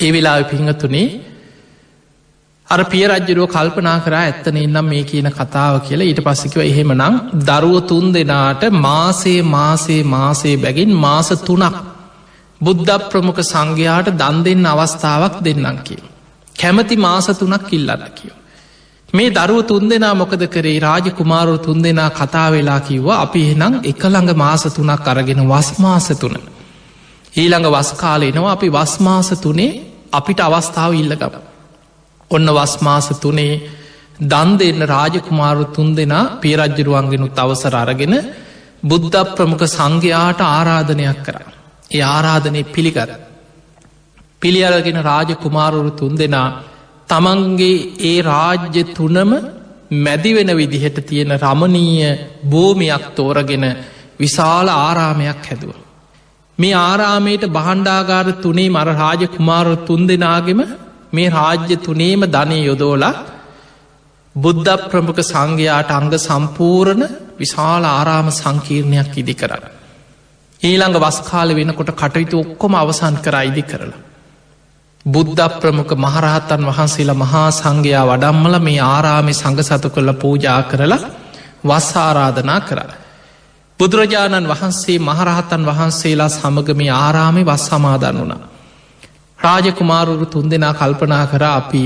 [0.00, 1.08] ඒ වෙලා පිංහතුනේ
[2.68, 7.76] අර පියරජ්ජරුව කල්පනා කර ඇත්තන එන්නම් මේ කියන කතාව කියලා ඊට පස්සිකව එහෙම නම් දරුව
[7.86, 11.76] තුන් දෙනාට මාසේ මාසේ මාසේ බැගින් මාස තුනක්
[12.60, 16.02] බුද්ධ ප්‍රමුඛ සංඝයාට දන් දෙන්න අවස්ථාවක් දෙන්නම් කිය.
[16.56, 18.34] කැමති මාස තුනක් ඉල්ලන්න කියව.
[19.14, 23.74] මේ දරුව තුන් දෙනා මොකද කරේ රාජ කුමාරු තුන් දෙනා කතා වෙලා කිව්වා අපි එනම්
[23.82, 26.34] එකළඟ මාස තුනක් අරගෙන වස්මාස තුන.
[27.34, 29.80] ඊළඟ වස්කාලෙනවා අපි වස්මාස තුනේ
[30.12, 31.34] අපිට අවස්ථාව ඉල්ලගම.
[32.30, 33.54] ඔන්න වස්මාස තුනේ
[34.22, 38.14] දන් දෙන්න රාජකුමාරු තුන් දෙනා පියරජ්ජරුවන්ගෙනුත් අවසර අරගෙන
[38.82, 41.52] බුද්ධ ප්‍රමුඛ සංඝයාට ආරාධනයක් කරන්න.
[41.90, 43.10] ඒ ආරාධනය පිළිගර.
[44.40, 46.48] පිළියරගෙන රාජකුමාරුරු තුන් දෙනා
[47.08, 49.32] තමන්ගේ ඒ රාජ්‍ය තුනම
[49.96, 53.64] මැදිවෙන විදිහට තියෙන රමණීය භූමියක් තෝරගෙන
[54.18, 55.74] විශාල ආරාමයක් හැදුව.
[56.58, 60.60] මේ ආරාමයට බහන්්ඩාගාර තුනේ මර රාජ කුමාරු තුන් දෙනාගෙම
[61.12, 63.14] මේ රාජ්‍ය තුනේම ධනය යොදෝලා
[64.34, 67.02] බුද්ධ ප්‍රමුඛ සංඝයාට අංග සම්පූර්ණ
[67.34, 69.64] විශාල ආරාම සංකීර්ණයක් ඉදි කරන්න.
[70.62, 74.02] ඊළඟ වස්කාල වෙනකොට කටයුතු ඔක්කොම අවසන් කර අයිදි කරලා.
[75.06, 81.00] බුද්ධ ප්‍රමුඛ මහරහත්තන් වහන්සේලා මහා සංඝයා වඩම්මල මේ ආරාමි සඟ සතු කරල පූජා කරලා
[81.64, 82.90] වස් ආරාධනා කරන්න.
[83.80, 88.42] බුදුරජාණන් වහන්සේ මහරහතන් වහන්සේලා සමග මේ ආරාමි වස් සමාදන් වුණා.
[89.38, 91.84] රාජකුමාරුරු තුන් දෙනා කල්පනා කර අපි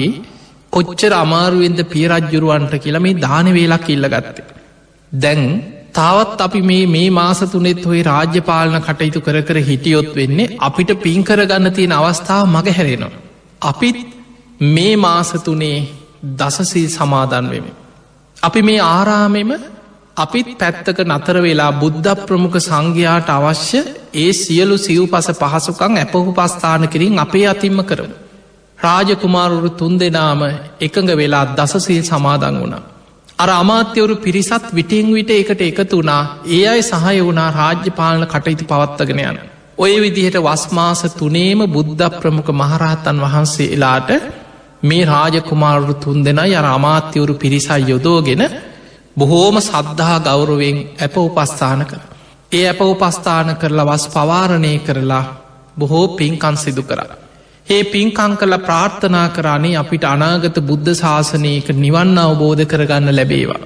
[0.72, 4.46] කොච්චර අමාරුවෙන්ද පියරජ්ජුරුවන්ට කියල මේ දාන වේලක් ඉල්ල ගත්තේ.
[5.12, 5.42] දැන්
[5.94, 10.90] තාවත් අපි මේ මේ මාස තුනෙත් හොයි රාජ්‍ය පාලන කටයුතු කර කර හිටියොත් වෙන්නේ අපිට
[10.98, 13.18] පින් කරගන්න තියෙන අවස්ථාව මග හැරෙනවා.
[13.62, 13.98] අපිත්
[14.68, 15.78] මේ මාස තුනේ
[16.34, 17.72] දසසිල් සමාදන් වෙමි.
[18.36, 19.50] අපි මේ ආරාමෙම
[20.16, 23.80] අපිත් පැත්තක නතර වෙලා බුද්ධ ප්‍රමුඛ සංඝයාට අවශ්‍ය
[24.14, 28.16] ඒ සියලු සිව් පස පහසුකං ඇපහු පස්ථාන කිරින් අපේ අතිම්ම කරමු.
[28.78, 30.42] රාජකුමාරුරු තුන් දෙනාම
[30.80, 32.84] එකඟ වෙලා දසසිල් සමාදන් වුණා.
[33.38, 38.64] අර අමාත්‍යවරු පිරිසත් විටිං විට එකට එකතු වුණා ඒ අයි සහය වුණා රාජ්‍ය පාලන කටයුතු
[38.64, 39.38] පවත්තගෙන යන.
[39.78, 44.10] ඔය විදිහට වස්මාස තුනේම බුද්ධ ප්‍රමුඛ මහරහතන් වහන්සේ එලාට
[44.82, 48.42] මේ රාජකුමාරු තුන් දෙෙන යර අමාත්‍යවරු පිරිසයි යොදෝගෙන
[49.16, 52.00] බොහෝම සද්ධහා ගෞරුවෙන් ඇප උපස්ථාන කර.
[52.52, 55.24] ඒ ඇප උපස්ථාන කරලා වස් පවාරණය කරලා
[55.76, 57.00] බොහෝ පින්කන් සිදු කර.
[57.68, 63.58] ඒ පින්කං කල ප්‍රාර්ථනා කරන්නේ අපිට අනාගත බුද්ධ ශාසනයක නිවන්න අවබෝධ කරගන්න ලැබේවා.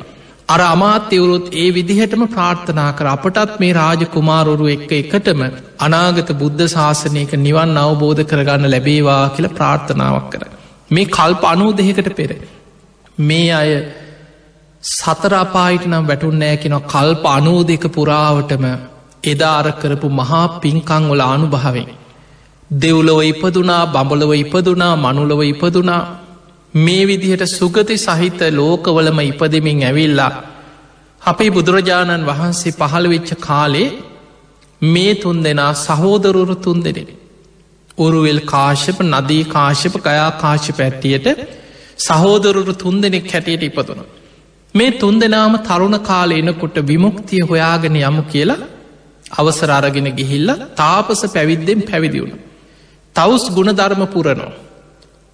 [0.49, 5.45] අර අමාත්‍යවරුත් ඒ විදිහටම ප්‍රාර්ථනා කර අපටත් මේ රාජ කුමාරුරු එක්ක එකටම
[5.81, 10.43] අනාගත බුද්ධ ශාසනයක නිවන් අවබෝධ කරගන්න ලැබේවා කියල ප්‍රාර්ථනාවක් කර.
[10.91, 12.31] මේ කල්ප අනූ දෙකට පෙර.
[13.23, 13.71] මේ අය
[14.83, 18.71] සතරාපායිට නම් වැටුන්නෑ කෙන කල්ප අනූ දෙක පුරාවටම
[19.25, 21.91] එදාර කරපු මහා පින්කං වල අනුභාවෙන්.
[22.73, 26.01] දෙව්ලොව ඉපදුනා බඹලව ඉපදුනා මනුලව ඉපදුනා
[26.75, 30.33] මේ විදිහට සුගති සහිත ලෝකවලම ඉපදමින් ඇවිල්ලා
[31.23, 33.89] අපේ බුදුරජාණන් වහන්සේ පහළ වෙච්ච කාලේ
[34.83, 37.09] මේ තුන් දෙනා සහෝදරුරු තුන් දෙනෙන.
[37.99, 41.29] උරුවෙල් කාශ්‍යප නදී කාශ්‍යප කයා කාශ්‍ය පැත්තියට
[41.99, 44.01] සහෝදරුරු තුන් දෙනෙක් හැටියට ඉපතුන.
[44.75, 48.63] මේ තුන් දෙනාම තරුණ කාල එනකොට විමුක්තිය හොයාගෙන යමු කියලා
[49.33, 52.52] අවසර අරගෙන ගිහිල්ල තාපස පැවිද්දෙන් පැවිදිවුණ.
[53.17, 54.53] තවස් ගුණධර්ම පුරනවා.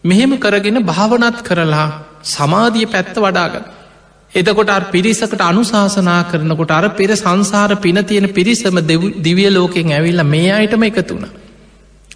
[0.05, 1.89] මෙහෙම කරගෙන භාවනත් කරලා
[2.25, 3.65] සමාධිය පැත්ත වඩාගත්.
[4.33, 8.77] එතකොට පිරිසකට අනුශාසනා කරනකොට අර පෙර සංසාර පින තියෙන පිරිසම
[9.21, 11.29] දිවිය ලෝකෙන් ඇවිල්ල මේ අයටම එකතුුණ.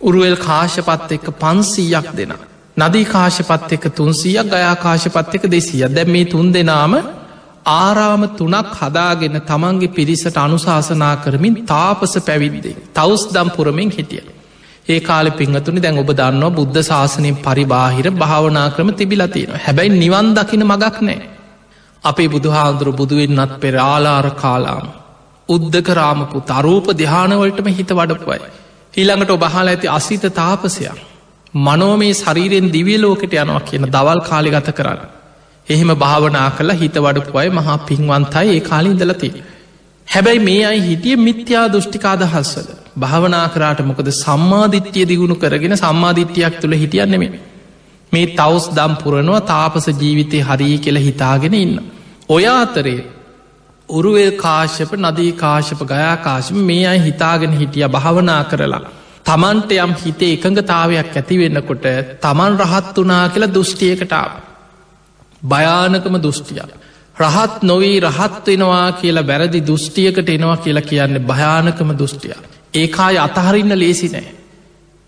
[0.00, 2.32] උරුවල් කාශපත් එක්ක පන්සීයක් දෙෙන.
[2.76, 6.94] නදී කාශපත් එක තුන්සියක් ගයාකාශපත් එක දෙසිය දැ මේ තුන් දෙනාම
[7.66, 14.22] ආරාම තුනක් හදාගෙන තමන්ගේ පිරිසට අනුශාසනා කරමින් තාපස පැවිද්දේ තවස් දම් පුරමින් හිටිය.
[14.86, 20.64] ඒ කාල පිංහතුනි දැන් ඔබ දන්නවා බුද්ධ ශාසනයෙන් පරිබාහිර භාවනා ක්‍රම තිබිලතියෙන හැබැයි නිවන් දකින
[20.64, 21.20] මගක් නෑ.
[22.04, 24.84] අපේ බුදුහාන්දුරු බුදුවෙන්නත් පෙර ආලාර කාලාම.
[25.48, 28.50] උද්ධක රාමපු තරූප දෙහානවලටම හිත වඩපුයි.
[28.94, 30.98] ඊළඟට ඔබහල ඇති අසිත තාපසයක්.
[31.54, 35.00] මනෝමේ ශරීරයෙන් දිවියලෝකට යනවා කියන දවල් කාලි ගත කරන්න.
[35.66, 39.42] එහෙම භාවනා කළ හිත වඩපුයි මහා පින්වන්තයි ඒ කාලින් දලතිී.
[40.08, 47.24] හැබැයි මේ අයි හිටිය මිත්‍යා දෘෂ්ටිකාදහස්සල භාවනා කරාට මොකද සම්මාධිත්‍යය දියුණු කරගෙන සම්මාධිත්‍යයක් තුළ හිටියන්නෙම
[48.12, 51.74] මේ තවස් දම් පුරනවා තාපස ජීවිතය හරී කියල හිතාගෙන ඉන්න.
[52.28, 53.00] ඔය අතරේ
[53.88, 58.82] උරුවල් කාශ්‍යප නදී කාශප ගයා කාශම මේ අයි හිතාගෙන හිටිය භාවනා කරලා.
[59.24, 61.84] තමන්ට යම් හිතේ එකඟතාවයක් ඇතිවෙන්නකොට
[62.20, 64.30] තමන් රහත් වනා කියලා දෘෂ්ටියකටාව.
[65.42, 66.81] භයානකම දෘෂ්ටියක්.
[67.16, 72.34] රහත් නොවී රහත් වෙනවා කියලා බැරදි දෘෂ්ටියකට එනවා කියලා කියන්න භයානකම දෘෂ්ටිය.
[72.74, 74.26] ඒකාය අතහරින්න ලේසි නෑ.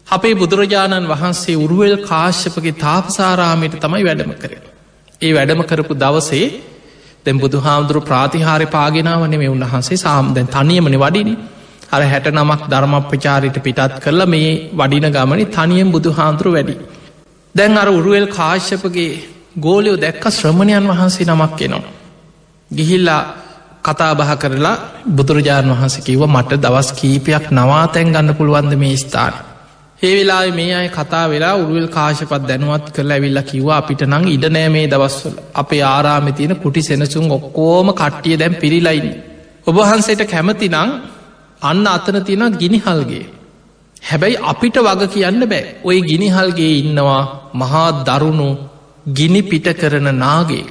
[0.07, 4.53] අපේ බුදුරජාණන් වහන්සේ උරුවල් කාශ්‍යපගේ තාපසාරාමයට තමයි වැඩම කර.
[5.23, 6.47] ඒ වැඩම කරපු දවසේ
[7.27, 11.35] දැ බුදු හාමුදුරු ප්‍රාතිහාරය පාගෙනාවන මේ උන්වහන්සේ සාම්දැන් තනියමන වඩිනි
[11.91, 16.75] අර හැට නමක් ධර්මප්‍රචාරිට පිටත් කරලා මේ වඩින ගමනි තනියම් බුදු හාන්දුරු වැඩි.
[17.55, 19.11] දැන් අර උරුවල් කාශ්‍යපගේ
[19.59, 21.94] ගෝලයෝ දැක්ක ශ්‍රමණයන් වහන්සේ නමක් එනවා.
[22.77, 23.23] ගිහිල්ලා
[23.85, 24.77] කතා බහ කරලා
[25.09, 29.35] බුදුරජාණන් වහන්ස කිව මට දවස් කීපයක් නවාතැන් ගන්න පුළුවන්ද මේ ස්ථාන.
[30.01, 34.45] ඒ වෙලා මේ අය කතා වෙලා උරුවල් කාශපත් දැනුවත් කරල ඇවිල්ල කිව්වා අපිට නං ඉඩ
[34.49, 39.09] නෑ මේ දවස්වල අපේ ආරාමි තියෙන කුටි සෙනසුන් ඔක්කෝම කට්ටිය දැම් පිරිලයින්න.
[39.67, 40.91] ඔබහන්සේට කැමති නං
[41.63, 43.25] අන්න අතන තියෙන ගිනිහල්ගේ.
[44.03, 47.23] හැබැයි අපිට වග කියන්න බෑ ඔය ගිනිහල්ගේ ඉන්නවා
[47.55, 48.49] මහා දරුණු
[49.11, 50.65] ගිනි පිට කරන නාගේ.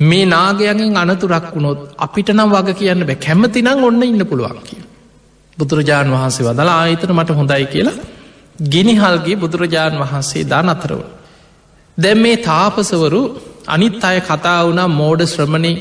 [0.00, 4.82] මේ නාගයගෙන් අනතුරක් වුණොත් අපිට නම් වග කියන්න බෑ කැමතිනම් ඔන්න ඉන්න පුළුවන් කිය.
[5.58, 8.00] බුදුරජාණන් වහන්සේ වදලා ආයතන මට හොඳයි කියලා
[8.68, 11.00] ගිනිහල්ගේ බුදුරජාණන් වහන්සේ දා අතරව.
[11.98, 13.22] දැම් මේ තාපසවරු
[13.66, 15.72] අනිත් අය කතා වුණා මෝඩ ශ්‍රමණි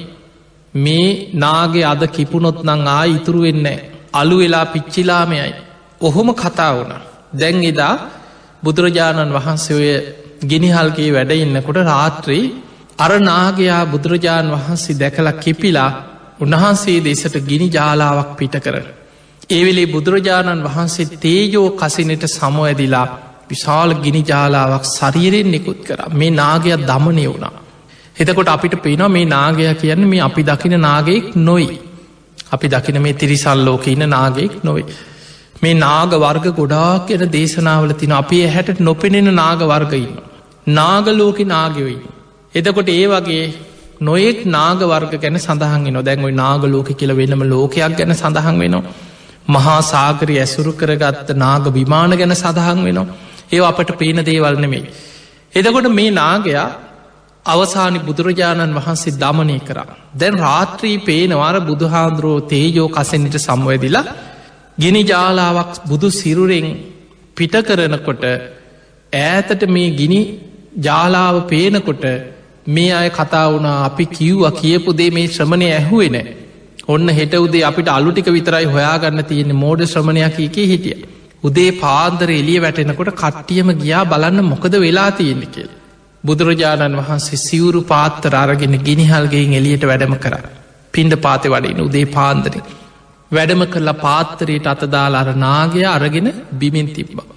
[0.73, 3.67] මේ නාගේ අද කිපුණොත් නං ආ ඉතුරු වෙන්න
[4.13, 5.53] අලු වෙලා පිච්චිලාමයයි.
[6.01, 6.93] ඔහොම කතා වුණ.
[7.33, 7.95] දැන් එදා
[8.63, 9.89] බුදුරජාණන් වහන්සේ ඔය
[10.47, 12.45] ගිනිහල්ගේ වැඩ ඉන්නකොට රාත්‍රී
[12.97, 15.91] අරනාගයා බුදුරජාණන් වහන්සේ දැකලා කිපිලා
[16.39, 18.75] උන්වහන්සේ දෙසට ගිනි ජාලාවක් පිට කර.
[19.49, 23.07] ඒවෙලේ බුදුරජාණන් වහන්සේ තේජෝ කසිනට සමෝඇදිලා
[23.49, 27.53] විශාල ගිනි ජාලාවක් සරීරයෙන් නිකුත් කර මේ නාගයක් දමනය වුණා.
[28.15, 31.79] එතකොට අපිට පේනවා මේ නාගය කියන්න මේ අපි දකින නාගෙක් නොයි.
[32.51, 34.85] අපි දකින මේ තිරිසල්ලෝක ඉන්න නාගෙක් නොයි.
[35.61, 40.17] මේ නාග වර්ග ගොඩාක් එන දේශනාවල තින අපි හැට නොපෙනෙන නාග වර්ගඉන්න.
[40.69, 41.97] නාගලෝක නාගවයි.
[42.55, 43.43] එතකොට ඒ වගේ
[44.01, 48.83] නොයෙක් නාගවර්ග ගැන සඳහන් නොදැන්ව නාගලෝක කියල වෙනම ලෝකයක් ගැන සඳහන් වෙනවා.
[49.47, 53.07] මහා සාගරය ඇසුරු කරගත්ත නාග විමාන ගැන සඳහන් වෙනවා.
[53.51, 54.83] ඒ අපට පේන දේවල් නෙමෙයි.
[55.53, 56.67] එදකොට මේ නාගයා
[57.45, 59.95] අවසානි බුදුරජාණන් වහන්සේ දමනය කරා.
[60.15, 64.05] දැන් රාත්‍රී පේනවාර බුදුහාන්දුරුවෝ තේජෝ කසෙන්ට සම්වැදිලා
[64.77, 66.67] ගිනි ජාලාවක් බුදු සිරුරෙන්
[67.37, 68.23] පිට කරනකොට
[69.13, 70.21] ඈතට මේ ගිනි
[70.79, 72.05] ජාලාව පේනකොට
[72.67, 76.17] මේ අය කතා වුණා අපි කිව්ව කියපු දේ මේ ශ්‍රමණය ඇහුවෙන
[76.87, 80.97] ඔන්න හෙට උදේ අපිට අලුටික විතරයි හොයාගන්න තියෙන්නේ මෝඩ ශ්‍රමණයක් එක හිටිය
[81.43, 85.71] උදේ පාන්දර එලිය වැටෙනකොට කට්ටියම ගියා බලන්න මොකද වෙලා තියෙන්නේ කියල.
[86.23, 90.35] බුදුරජාණන් වහන්සේ සිවුරු පාත්තර අරගෙන ගිනිහල්ගෙන් එලියට වැඩම කර.
[90.93, 92.55] පින්ඩ පාතය වඩින උදේ පාන්දර.
[93.31, 97.27] වැඩම කරලා පාත්තරයට අතදාල අර නාගය අරගෙන බිමින් තිබ්බා.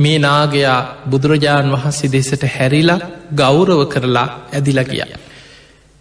[0.00, 0.78] මේ නාගයා
[1.10, 3.00] බුදුරජාණන් වහන්සේ දෙසට හැරිලා
[3.34, 5.02] ගෞරව කරලා ඇදිලා කිය.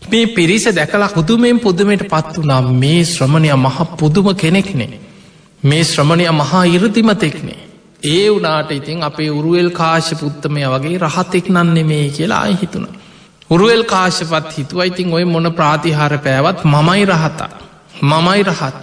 [0.01, 4.99] මේ පිරිස දැකලා පුදුමෙන් පුදුමයට පත් වනා මේ ශ්‍රමණය මහ පුදුම කෙනෙක්නේ.
[5.63, 7.59] මේ ශ්‍රමණය මහා ඉරතිමතෙක්නේ.
[8.05, 12.88] ඒ වනාට ඉතින් අපේ උරුවල් කාශ පුත්තමය වගේ රහතෙක් නන්නේ මේ කියලා අය හිතුන.
[13.49, 17.49] උරුවල් කාශපත් හිතුව ඉතින් ඔය මොන ප්‍රාතිහාර පෑවත් මමයි රහතා.
[18.01, 18.75] මමයි රහත්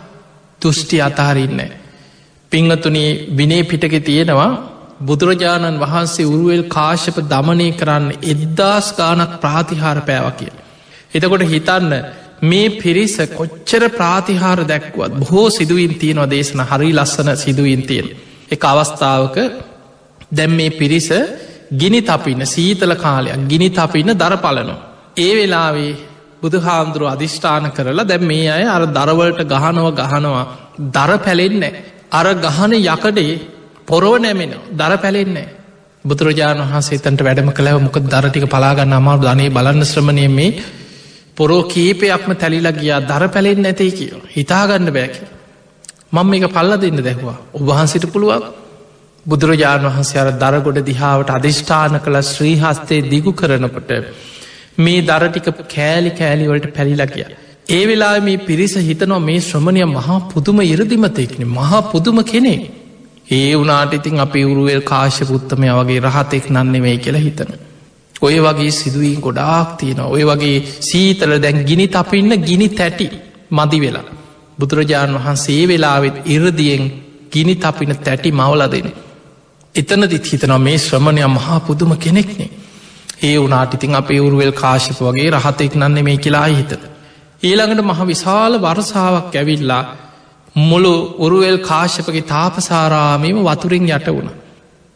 [0.61, 1.61] තුෂ්ටි අතහරින්න.
[2.52, 10.52] පිංහතුනේ විනේ පිටක තියෙනවා බුදුරජාණන් වහන්සේ උරුවල් කාශප දමනය කරන්න එද්දාස් ගානක් ප්‍රාතිහාර පෑව කිය.
[11.12, 11.92] එතකොට හිතන්න
[12.42, 18.06] මේ පිරිස කොච්චර ප්‍රාතිහාර දැක්වත් බොහෝ සිදුවීන් තියෙනවා දේශන හරි ලස්සන සිදුවීන් තියෙන.
[18.50, 19.37] එක අවස්ථාවක
[20.30, 21.09] දැම් මේ පිරිස
[21.72, 24.78] ගිනි තපින්න සීතල කාලයක් ගිනි තපින්න දර පලනවා.
[25.16, 25.92] ඒ වෙලාවේ
[26.42, 30.44] බුදු හාමුදුරුව අධිෂ්ඨාන කරලා දැම් මේ අය අර දරවලට ගහනව ගහනවා
[30.88, 31.74] දර පැලෙන්නේ
[32.11, 33.56] අර ගහන යකඩේ
[33.88, 35.49] පොරෝ නෑමෙන දර පැලෙන්නේ
[36.05, 39.22] බුදුරජාණන් වහන්සේ තන්ට වැඩම කළව මොක දරටික පලාගන්න අමාරු.
[39.22, 40.51] ධනේ බලන්න ශ්‍රමණය මේ
[41.37, 43.01] පොරෝ කීපයක්ම තැලිලා ගියා.
[43.03, 45.14] දර පැලෙන් නැතේ කියෝ හිතාගන්න බෑක
[46.12, 47.37] මං මේක පල්ල දෙන්න දැහවා.
[47.55, 48.46] ඔබහන්සිට පුළුවන්?
[49.27, 52.18] බුදුරජාණන් වහන්සේ අර දරගොඩ දිහාාවට අධිෂ්ඨාන කළ.
[52.25, 53.90] ශ්‍රීහස්තේ දිගු කරනකොට
[54.79, 57.27] මේ දරටික කෑලි කෑලිවලට පැලිලා කිය.
[57.68, 62.76] ඒ වෙලා මේ පිරිස හිතනවා මේ ශ්‍රමණය මහා පුදුම ඉරදිමතෙක්න මහා පුදුම කෙනෙක්.
[63.29, 67.51] ඒ වනාට ඉතින් අප උරුවල් කාශපුත්තමය වගේ රහතෙක් නන්නෙමේ කියලා හිතන.
[68.17, 73.07] ඔය වගේ සිදුවීන් ගොඩාක් තියෙන ඔය වගේ සීතල දැන් ගිනි තපින්න ගිනි තැටි
[73.51, 74.07] මදි වෙලා.
[74.59, 76.85] බුදුරජාණන් වහන්සේ වෙලාවෙත් ඉරදියෙන්
[77.33, 78.89] ගිනි තපින තැටි මවල දෙන.
[79.75, 82.51] එතනදිත් හිතනවා මේ ශ්‍රමණය මහා පුදුම කෙනෙක්නේ.
[83.23, 86.73] ඒ වනාටිතින් අපේ උරුවල් කාශප වගේ රහතෙක් නන්න මේ කියලා හිත.
[87.43, 89.83] ඊළඟට මහ විශාල වරසාාවක් ඇවිල්ලා
[90.57, 94.31] මුළු උරුවල් කාශපගේ තාපසාරාමීම වතුරින් යට වුණ.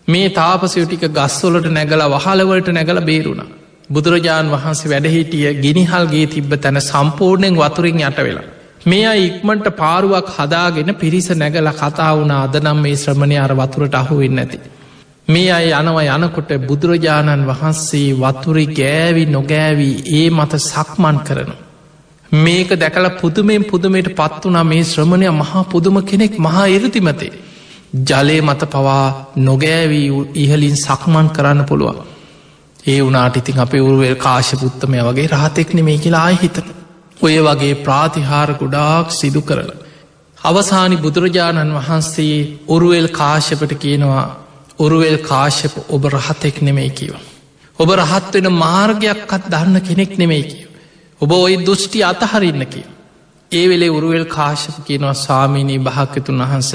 [0.08, 3.42] මේ තාපසයෝ ටික ගස්වොලට නැගල වහලවලට නැගල බේරුණ.
[3.90, 8.48] බුදුරජාණන් වහන්සේ වැඩහිටිය ගිනිහල්ගේ තිබ්බ තැන සම්පූර්ණයෙන් වතුරින් යට වෙලා.
[8.86, 14.38] මේ අයි ඉක්මට පාරුවක් හදාගෙන පිරිස නැගල කතා වුණ අදනම් මේ ශ්‍රමණය අර වතුරට අහුවෙන්න
[14.38, 14.58] ඇති.
[15.28, 21.54] මේ අය යනව යනකොට බුදුරජාණන් වහන්සේ වතුරි ගෑවි නොගෑවී ඒ මත සක්මන් කරනු.
[22.32, 27.32] මේක දැකල පුදුමෙන් පුදුමයට පත් වනා මේ ශ්‍රමණය මහා පුදුම කෙනෙක් මහා ඉරතිමතේ.
[28.02, 31.98] ජලය මත පවා නොගෑවී ඉහලින් සක්මන් කරන්න පුළුවන්.
[32.86, 36.68] ඒ වනාට ඉතින් අපේ උරුවල් කාශපුත්තමය වගේ රහතෙක්න මේ කියලා ආයහිතන.
[37.20, 39.70] ඔය වගේ ප්‍රාතිහාර ගොඩාක් සිදු කරල.
[40.38, 42.38] අවසානි බුදුරජාණන් වහන්සේ
[42.68, 44.24] ඔරුවල් කාශපට කියනවා
[44.78, 47.14] ඔරුවල් කාශප ඔබ රහතෙක් නෙමෙයි කියව.
[47.78, 50.69] ඔබ රහත් වෙන මාර්ගයක්කත් දන්න කෙනෙක් නෙමෙයි කියව.
[51.20, 52.86] ඔබ ඔයි දුෘෂ්ටි අතහරින්න කිය.
[53.52, 56.70] ඒ වෙලේ උරුවල් කාශප කියනවා ස්වාමීනී භාකතුන් වහන්ස.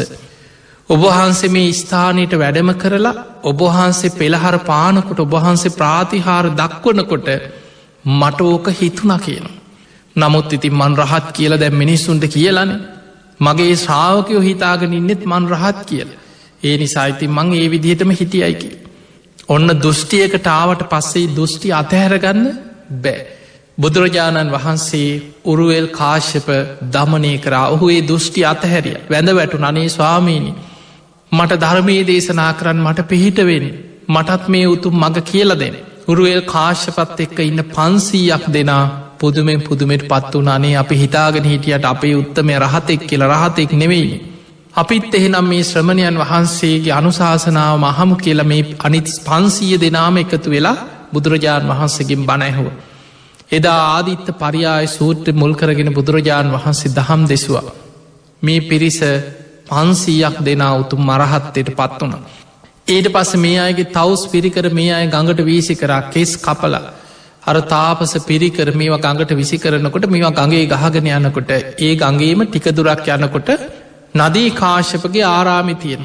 [0.89, 7.27] ඔබහන්සේ මේ ස්ථානයට වැඩම කරලා ඔබහන්සේ පෙළහර පානකොට ඔබහන්සේ ප්‍රාතිහාර දක්වනකොට
[8.13, 9.45] මට ඕක හිතුන කියන.
[10.15, 12.71] නමුත් ඉතින් මන් රහත් කියලා දැම් මිනිස්සුන්ට කියලන
[13.39, 16.19] මගේ ශ්‍රාවකයෝ හිතාගෙන ඉන්නෙත් මන් රහත් කියලා.
[16.63, 18.69] ඒ නිසායිති මං ඒ විදිහටම හිටියයිකි.
[19.49, 22.45] ඔන්න දෘෂ්ටියකට ආවට පස්සේ දෘෂ්ටි අතහැරගන්න
[22.99, 23.25] බෑ.
[23.77, 25.09] බුදුරජාණන් වහන්සේ
[25.45, 26.47] උරුවල් කාශ්‍යප
[26.93, 30.53] දමනය කරා ඔහු ඒ දෘෂ්ටි අතහැරිය වැඳ වැටු නනේ ස්වාමීණි.
[31.31, 33.65] මට ධර්මයේ දේශනා කරන්න මට පිහිටවෙන්
[34.09, 35.75] මටත් මේ උතුම් මඟ කියල දෙන.
[36.07, 38.85] උරුවල් කාශ්‍යපත් එක්ක ඉන්න පන්සීයක් දෙනා
[39.19, 44.17] පුදුමෙන් පුදුමට පත් වනානේ අපි හිතාගෙන හිටියට අපේ උත්තමය රහතෙක් කියල රහතෙක් නෙවෙයිනි.
[44.75, 50.77] අපිත් එහෙනම් මේ ශ්‍රමණයන් වහන්සේගේ අනුශාසනාව මහමු කියල මේ අනිත් පන්සීය දෙනාම එකතු වෙලා
[51.13, 52.69] බුදුරජාණන් වහන්සේගෙන් බණැහුව.
[53.51, 57.73] එදා ආදිත්ත පරියාය සූත්‍ර මුල් කරගෙන බුදුරජාණන් වහන්සේ දහම් දෙසවා.
[58.41, 58.99] මේ පිරිස
[59.67, 62.25] පන්සීයක් දෙනා උතුම් මරහත්තයට පත් වුණ.
[62.87, 66.75] ඊට පස්ස මේ අයගේ තවස් පිරිකර මේ අය ගඟට වීසි කරා කෙස් කපල
[67.43, 73.49] අර තාපස පිරිකර මේවා ගඟට විසි කරනකොට මේවා ගඟේ ගහගෙන යන්නකොට ඒ ගඟේම ටිකදුරක් යන්නකොට
[74.15, 76.03] නදී කාශ්‍යපගේ ආරාමි තියෙන.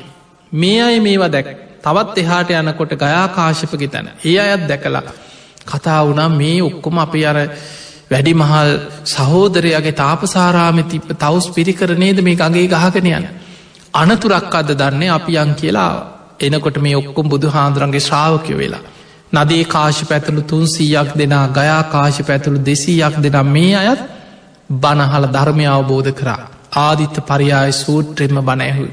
[0.53, 1.49] මේ අය මේවා දැක්
[1.81, 5.05] තවත් එහාට යනකොට ගයා කාශ්‍යපගි තැන ඒ අයත් දැකලා
[5.71, 7.39] කතා වුණා මේ ඔක්කොම අපි අර
[8.11, 8.71] වැඩි මහල්
[9.07, 13.27] සහෝදරයගේ තාපසාරාමි තිප තවස් පිරිකරනේද මේ ගගේ ගහගෙන යන.
[13.95, 15.93] අනතුරක් අද දන්නේ අපි යන් කියලා
[16.41, 18.85] එනකොට මේ ඔක්කොම් බුදු හාන්දුරන්ගේ ශ්‍රාවකය වෙලා.
[19.33, 24.01] නදේ කාශ පැතුළු තුන්සීයක් දෙනා ගයා කාශ පැතුළු දෙසීයක් දෙනම් මේ අයත්
[24.73, 26.41] බනහල ධර්මය අවබෝධ කරා.
[26.79, 28.93] ආදිත්ත පරියාය සූත්‍රෙම බනැහුයි.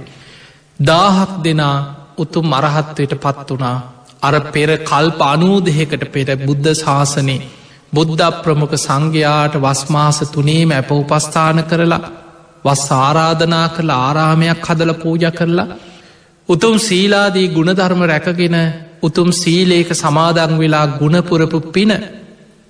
[0.79, 1.77] දාහක් දෙනා
[2.17, 3.77] උතුම් මරහත්වයට පත් වනා
[4.21, 7.41] අර පෙර කල්ප අනූදහකට පෙර බුද්ධ ශාසනයේ
[7.93, 12.01] බුද්ධ ප්‍රමුඛ සංඝයාට වස්මාස තුනේම ඇප උපස්ථාන කරලා
[12.65, 15.67] වස් ආරාධනා කළ ආරාමයක් හදල පූජ කරලා
[16.49, 18.57] උතුම් සීලාදී ගුණධර්ම රැකගෙන
[19.01, 21.91] උතුම් සීලේක සමාදං වෙලා ගුණපුරපු පින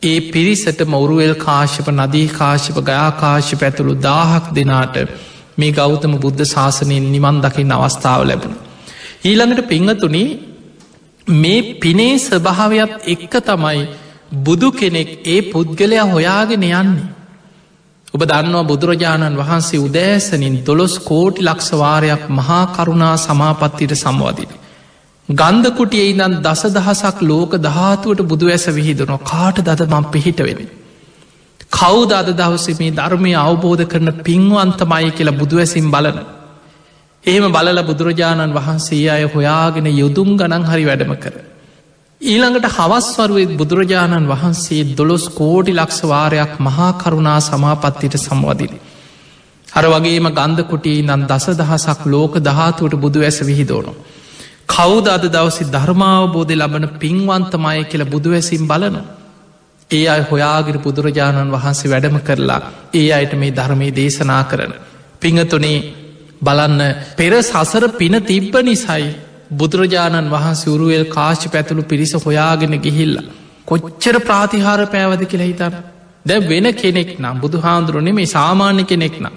[0.01, 4.95] ඒ පිරිසට මවරුවල් කාශ්‍යප නදී කාශ්‍යප ගයාකාශ්‍ය පැතුළු දාහක් දෙනාට
[5.57, 8.55] මේ ගෞතම බුද්ධ ශාසනයෙන් නිමන් දකිින් අවස්ථාව ලැබුණ.
[9.23, 10.23] ඊළඟට පිංහතුනි
[11.27, 13.87] මේ පිනේ ස්වභාවයක් එක්ක තමයි
[14.39, 17.07] බුදු කෙනෙක් ඒ පුද්ගලයා හොයාගෙන යන්නේ.
[18.13, 24.49] ඔබ දන්නවා බුදුරජාණන් වහන්සේ උදෑසනින් දොළොස් කෝටි ලක්ෂවාරයක් මහා කරුණා සමාපත්තියට සම්වාදින.
[25.29, 30.59] ගන්ධකුටිය ඉදන් දස දහසක් ලෝක ධාතුවට බුදු ඇස විහිදන කාට දද මං පිහිටවෙන.
[31.71, 36.36] කවුද අද දවස මේ ධර්මය අවබෝධ කරන පින්වන්තමයි කියලා බුදුවැසින් බලන.
[37.27, 41.33] එහෙම බලල බුදුරජාණන් වහන්සේ අය හොයාගෙන යුදුම් ගණන් හරි වැඩම කර.
[42.21, 48.73] ඊළඟට හවස්වරුවත් බුදුරජාණන් වහන්සේ දොළොස් කෝටි ලක්ෂවාරයක් මහා කරුණා සමාපත්තිට සම්වදින.
[49.67, 53.93] අර වගේම ගන්ධකුටියි නම් දස දහසක් ලෝක දහතුවට බුදු ඇස විහිදෝනු.
[54.67, 59.05] කවුද අද දවසි ධර්මාවබෝධය ලබන පින්වන්තමය කියල බුදුවැසින් බලනවා.
[59.89, 62.61] ඒ අයි හොයාගිර බුදුරජාණන් වහන්සේ වැඩම කරලා
[62.93, 64.73] ඒ අයට මේ ධර්මය දේශනා කරන.
[65.21, 65.79] පිංහතුනේ
[66.41, 66.81] බලන්න
[67.15, 69.15] පෙර සසර පින තිබ්බ නිසයි
[69.51, 73.17] බුදුරජාණන් වහන්සේ උරුවල් කාශ්ි පැතුළු පිරිස හොයාගෙන ගිහිල්ල.
[73.65, 75.73] කොච්චර ප්‍රාතිහාර පෑවද කියලා හිතර.
[76.25, 79.35] දැ වෙන කෙනෙක් නම් බුදු හාන්දුරුවනේ මේ සාමාන්‍ය කෙනෙක් නම්.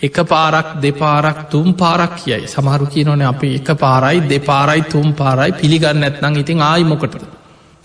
[0.00, 6.04] එක පාරක් දෙපාරක් තුම් පාරක් කියයි සමහරු කියනොන අපි එක පාරයි දෙපාරයි තුම් පාරයි පිළිගන්න
[6.04, 7.22] ඇත්නම් ඉතින් ආයිමොකටද.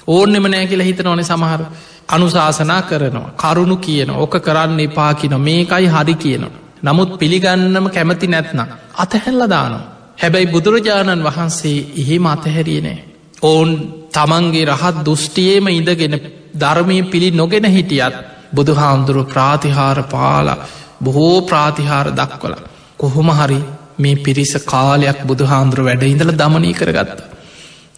[0.08, 1.62] ඕන්නෙම නෑ කියලා හිත නොනේ සමහර
[2.10, 6.62] අනුශාසනා කරනවා කරුණු කියන ඕක කරන්න එපා කියන මේකයි හරි කියනවා.
[6.83, 9.83] නමුත් පිළිගන්නම කැමති නැත්නම් අතහැල්ල දානවා.
[10.17, 12.99] හැබැයි බුදුරජාණන් වහන්සේ එහෙම අතහැරියනෑ.
[13.41, 13.71] ඔවුන්
[14.11, 16.15] තමන්ගේ රහත් දුෘෂ්ටියේම ඉඳගෙන
[16.55, 18.15] ධර්මය පිළි නොගෙන හිටියත්
[18.53, 20.63] බුදුහාමුදුරු ප්‍රාතිහාර පාලා
[21.01, 22.53] බොහෝ ප්‍රාතිහාර දක්වල.
[22.97, 23.59] කොහොම හරි
[23.97, 27.19] මේ පිරිස කාලයක් බුදුහාන්දුර වැඩ ඉඳල දමනී කරගත්ත.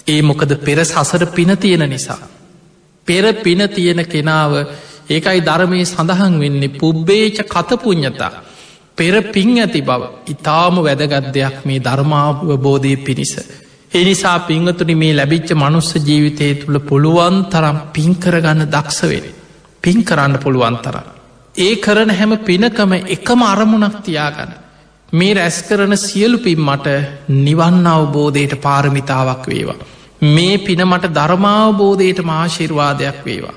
[0.07, 2.21] ඒ මොකද පෙර සසර පින තියෙන නිසා.
[3.07, 4.51] පෙර පින තියෙන කෙනාව
[5.07, 8.33] ඒකයි ධර්මය සඳහන් වෙන්නේ පුබ්බේච කතපුඥතා.
[8.97, 13.33] පෙර පින් ඇති බව ඉතාම වැදගත් දෙයක් මේ ධර්මාවබෝධය පිණිස.
[13.91, 19.25] එනිසා පිංහතුනි මේ ලැබිච්ච මනුස්ස ජීවිතය තුළ පුළුවන් තරම් පින්කරගන්න දක්ෂවෙන.
[19.83, 21.07] පින් කරන්න පුළුවන් තරම්.
[21.55, 24.53] ඒ කරන හැම පිනකම එකම අරමුණක් තියාගන්න.
[25.13, 26.87] මේ රැස් කරන සියලු පින් මට
[27.39, 29.83] නිවන්න අවබෝධයට පාරමිතාවක් වේවා.
[30.27, 33.55] මේ පින මට ධර්මාවබෝධයට මාශිර්වාදයක් වේවා.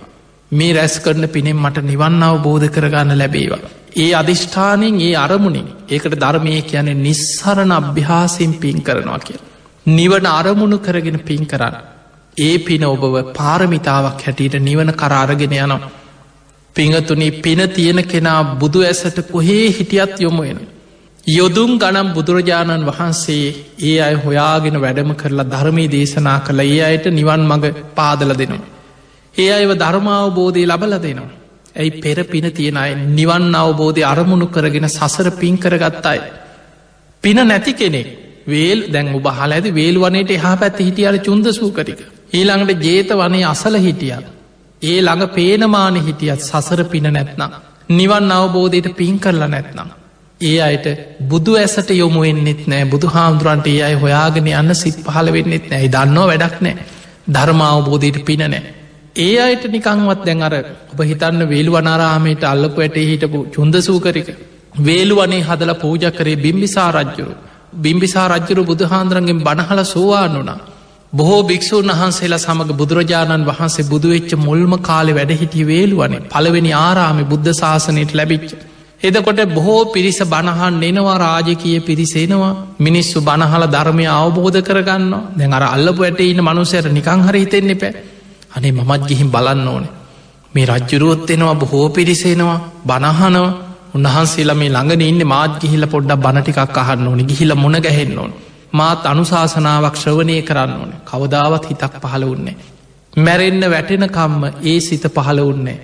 [0.52, 3.77] මේ රැස් කරන පිනෙන් මට නිවන්න අවබෝධ කරගන්න ලැබේවා.
[3.98, 9.38] ඒ අධිෂ්ඨානයෙන් ඒ අරමුණින් ඒකට ධර්මය කියන නිස්සරණ අභ්‍යාසින් පින් කරනවා කිය.
[9.90, 11.76] නිවන අරමුණු කරගෙන පින් කරන්න.
[12.36, 15.90] ඒ පින ඔබව පාරමිතාවක් හැටියට නිවන කරාරගෙන යනවා.
[16.76, 20.60] පිංහතුනි පින තියෙන කෙනා බුදු ඇසට කොහේ හිටියත් යොමුුවෙන.
[21.26, 23.46] යොදුම් ගනම් බුදුරජාණන් වහන්සේ
[23.82, 28.68] ඒ අය හොයාගෙන වැඩම කරලා ධර්මී දේශනා කළ ඒ අයට නිවන් මඟ පාදල දෙනවා.
[29.34, 31.37] ඒ අයව ධර්මාවබෝධය ලබල දෙනවා.
[31.78, 36.22] ඇයි පෙර පින තියෙන අයි නිවන් අවබෝධය අරමුණු කරගෙන සසර පින් කරගත්තායි.
[37.24, 38.08] පින නැති කෙනෙක්
[38.46, 42.00] වේල් දැන් උබහල ඇති වේල් වනයට එහා පැත්ති හිටියර චුන්ද සූකටික.
[42.30, 44.24] ඊළඟට ජේත වනේ අසල හිටියල්.
[44.82, 47.52] ඒ ළඟ පේනමාන හිටියත් සසර පින නැත්නම්.
[47.90, 49.88] නිවන් අවබෝධයට පින් කරලා නැත්නම්.
[50.40, 50.86] ඒ අයට
[51.24, 56.28] බුදු ඇසට යොමුුවෙන්න්නෙත් නෑ බුදු හාමුදුරන්ට ඒ අයි හොයාගෙන යන්න සිත් පහල වෙන්නෙත් නෑ දන්නවා
[56.28, 56.76] වැඩක් නෑ
[57.28, 58.77] ධර්මාවබෝධයට පින නෑ.
[59.18, 60.54] ඒ අයට නිකංවත් දැන් අර
[60.92, 64.28] ඔබ හිතන්න වේලු වනාරාමයට අල්ලපු ඇටේ හිටපු චුන්දසූකරික.
[64.80, 67.34] වේලු වනේ හදල පූජ කරේ බිම්බිසා රජ්ජුරු.
[67.76, 70.58] බිම්බිසා රජ්ජුරු බුදුහාන්දුරන්ගෙන් බණහල සෝවාන් වනා.
[71.12, 78.12] බොහෝ භික්‍ෂූන් වහන්සේලා සමඟ බුදුරජාණන් වහන්සේ බුදුවෙච්ච මුල්ම කාලෙ වැඩහිටිය වේලුවනේ පළවෙනි ආරාමි බුද්ධ ශාසනයට
[78.12, 78.50] ලැබිච්ච.
[79.00, 86.00] එදකොට බොහෝ පිරිස බණහන් එනවා රාජකය පිරිසෙනවා මිනිස්සු බණහල ධර්මය අවබෝධ කරගන්න දැන් අර අල්ලපු
[86.02, 87.92] ඇට ඉන්න මනුසයට නිකං හර හිතෙන්නේ පැ
[88.50, 89.94] අනේ මමත් ගිහිම් බලන්න ඕනේ
[90.54, 93.48] මේ රජ්ජුරුවොත් එෙනවා බොහෝ පිරිසෙනවා බණහනවා
[93.94, 98.32] උන්හන්සේලා මේ ළඟන ඉන්න මාත් ගිහිල පොඩ්ඩක් බණටිකක් අහන්න ඕනි ගිහිල මුණ ගැහෙන්න ඕන
[98.72, 102.56] මාත් අනුශාසනාවක් ශ්‍රවණය කරන්න ඕන කවදාවත් හිතක් පහළ උන්නේ.
[103.16, 105.78] මැරෙන්න්න වැටෙනකම්ම ඒ සිත පහළ උන්නේ.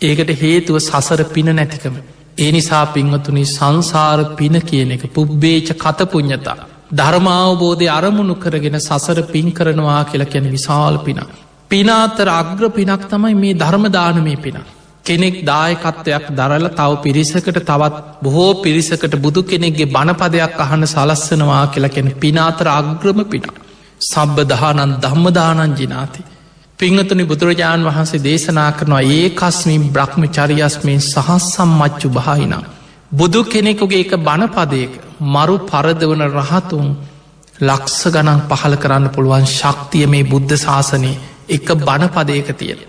[0.00, 1.96] ඒකට හේතුව සසර පින නැතිකම.
[2.38, 6.58] ඒ නිසා පින්වතුනි සංසාර පින කියන එක පුබ්බේච කතපුඥතා.
[6.92, 11.20] ධර්මාවබෝධය අරමුණු කරගෙන සසර පින් කරනවා කියලා කැන විශාල් පින.
[11.70, 14.56] පිනාතර අග්‍ර පිනක් තමයි මේ ධර්මදානමය පින.
[15.06, 22.08] කෙනෙක් දායකත්වයක් දරල තව පිරිසකට තවත් බොහෝ පිරිසකට බුදු කෙනෙක්ගේ බණපදයක් අහන්න සලස්සනවා කියලා කෙන
[22.16, 23.54] පිනාතර අග්‍රම පිනා.
[24.00, 26.20] සබ්බ දහනන් ධම්මදානන් ජිනාති.
[26.78, 32.64] පිංහතුනි බුදුරජාණන් වහන්සේ දේශනා කරනවා ඒ කස්මින් බ්‍රහ්ම චරියස්මෙන් සහස්සම් මච්චු බාහිනා.
[33.12, 34.92] බුදු කෙනෙකුගේ එක බණපදයක
[35.28, 36.86] මරු පරදවන රහතුන්
[37.60, 41.12] ලක්ස ගණන් පහල කරන්න පුළුවන් ශක්තිය මේ බුද්ධ ශාසනය
[41.50, 42.80] එක බණපදයක තියෙන.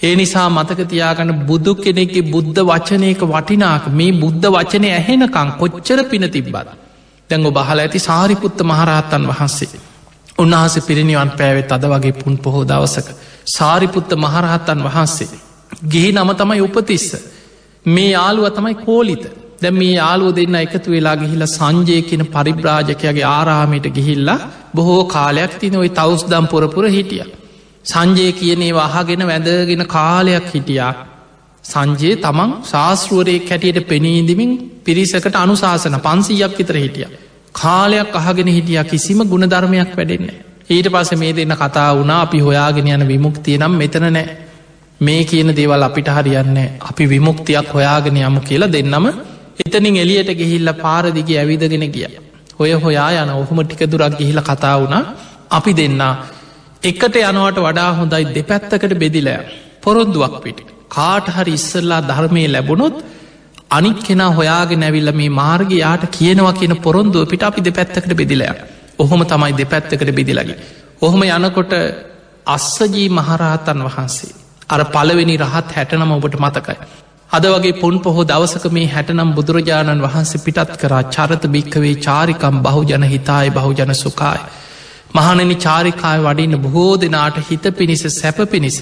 [0.00, 6.68] ඒ නිසා මතකතියාගන්න බුදු කෙනෙක්ගේ බුද්ධ වචනයක වටිනාක මේ බුද්ධ වචනය ඇහෙනකං කොච්චර පින තිබ්බත්.
[7.30, 9.80] දැඟ බහල ඇති සාරිපුත්ත මහරහත්තන් වහන්සේ.
[10.38, 13.08] උන්වහස පිරිනිවන් පෑවෙත් අද වගේ පුන් පොහෝ දවසක.
[13.48, 15.40] සාරිපුත්ත මහරහත්තන් වහන්සේ.
[15.84, 17.08] ගිහි නම තමයි උපතිස්ස.
[17.84, 19.24] මේ යාළුව තමයි කෝලිත.
[19.62, 24.38] දැ මේ යාලුව දෙන්න එකතු වෙලා ගිහිල සංජය කියන පරිබ්‍රාජකයාගේ ආරාමයට ගිහිල්ලා
[24.74, 27.24] බොහෝ කාලයක් තින ඔයි තවස්දම් පොරපුර හිටිය.
[27.86, 30.94] සංජය කියනේ වහගෙන වැදගෙන කාලයක් හිටියා.
[31.64, 34.50] සංජයේ තමන් ශාස්ෘුවරේ කැටියට පෙනීදිමින්
[34.84, 37.06] පිරිසකට අනුශාසන පන්සීයක් විතර හිටිය.
[37.54, 40.36] කාලයක් අහගෙන හිටිය කිසිම ගුණධර්මයක් වැඩෙන්නේ.
[40.68, 44.26] ඊට පස මේ දෙන්න කතා වුණා අපි හොයාගෙන යන විමුක්තිය නම් මෙතන නෑ.
[45.00, 49.06] මේ කියන දේවල් අපිට හරියන්නේ අපි විමුක්තියක් හොයාගෙන යමු කියලා දෙන්නම
[49.58, 52.06] එතනින් එලියට ගිහිල්ල පාරදිග ඇවිදගෙන ගිය.
[52.58, 55.04] ඔය හොයා යන ඔහොම ටික දුරක් ගිහිල කතා වුණා
[55.50, 56.02] අපි දෙන්න
[56.86, 59.44] එකට යනවට වඩා හොඳයි දෙපැත්තකට බෙදිලෑ
[59.82, 60.58] පොරොන්දුවක් පිට.
[60.88, 62.96] කාට හරි ඉස්සල්ලා ධර්මය ලැබුණොත්
[63.70, 68.54] අනික් කෙනා හොයාගෙන ඇවිල්ල මේ මාර්ගයාට කියනවා කියන පොරොන්දුව පිට අපි දෙපැත්තකට බෙදිලෑ.
[68.98, 70.58] ඔහොම තමයි දෙපැත්තකට බෙදිලගේ.
[71.00, 71.72] ඔහොම යනකොට
[72.46, 74.34] අස්සජී මහරහතන් වහන්සේ.
[74.68, 76.76] අර පළවෙනි රහත් හැටනම ඔබට මතකයි.
[77.30, 83.04] අද වගේ පුන් පොහෝ දවසක මේ හැටනම් බුදුරජාණන් වහන්සේ පිටත් කරා චරත භික්කවේ චාරිකම් බහුජන
[83.04, 84.46] හිතායි බහුජන සුකායි.
[85.10, 88.78] මහනනි චාරිකාය වඩින්න බොහෝ දෙනාට හිත පිණිස සැප පිණිස.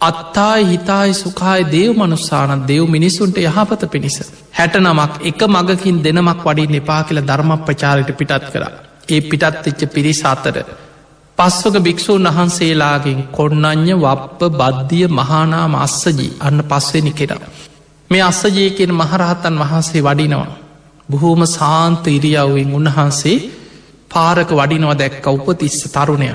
[0.00, 4.16] අත්තායි හිතායි සුකායි දේව මනුස්සානත් දෙව් මිනිසුන්ට යහපත පිණිස.
[4.52, 8.64] හැට නමක් එක මගකින් දෙනමක් වඩින් එපා කියල ධර්මක් ප්‍රචාරයට පිටත් කර.
[9.08, 10.56] ඒ පිටත් එච්ච පිරිස අතර.
[11.38, 17.50] පස්වක භික්‍ෂූන් වහන්සේලාගෙන් කොන්නඥ වප්ප බද්ධිය මහානාම අස්සජී අන්න පස්වෙනි කෙරා.
[18.10, 20.56] මේ අස්සජය කියෙන මහරහතන් වහන්සේ වඩිනවා.
[21.08, 23.38] බොහෝම සාන්ත ඉරියව්වෙන් උන්වහන්සේ
[24.16, 26.30] පාරක වඩිනවා දැක්ක උපතිස්ස තරුණය.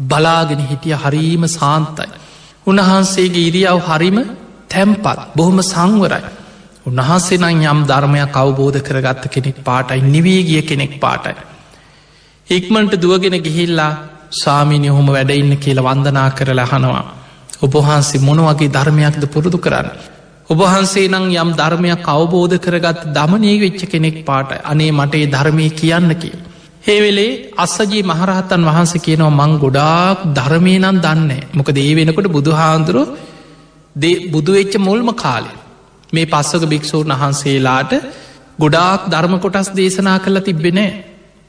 [0.00, 2.08] බලාගෙන හිටිය හරීම සාන්තයි.
[2.66, 4.16] උන්වහන්සේගේ ඉරියව් හරිම
[4.70, 5.06] තැම්පත්
[5.36, 6.22] බොහොම සංවරයි.
[6.86, 11.34] උන්වහන්සේ නං යම් ධර්මයක් අවබෝධ කරගත්ත කෙනෙක් පාටයි නිවේගිය කෙනෙක් පාටයි.
[12.46, 13.92] ඉක්මට දුවගෙන ගිහිල්ලා
[14.32, 17.04] ස්වාමිනි හොම වැඩඉන්න කියලා වන්දනා කරලා හනවා.
[17.62, 19.88] ඔබහන්සේ මොනවගේ ධර්මයක්ද පුරුදු කරන්න.
[20.50, 26.36] ඔබහන්සේ නං යම් ධර්මයක් අවබෝධ කරගත් දමනය වෙච්ච කෙනෙක් පාට අනේ මටේ ධර්මය කියන්න කිය.
[26.84, 33.02] ඒවෙලේ අස්සජී මහරහත්තන් වහන්ස කියනවා මං ගොඩාක් ධර්මය නම් දන්න මොක දේ වෙනකොට බුදුහාන්දුරු
[34.26, 35.56] බුදුවෙච්ච මුල්ම කාලේ
[36.12, 37.92] මේ පස්සක භික්‍ෂූන් වහන්සේලාට
[38.58, 40.90] ගොඩාක් ධර්ම කොටස් දේශනා කරලා තිබෙනෑ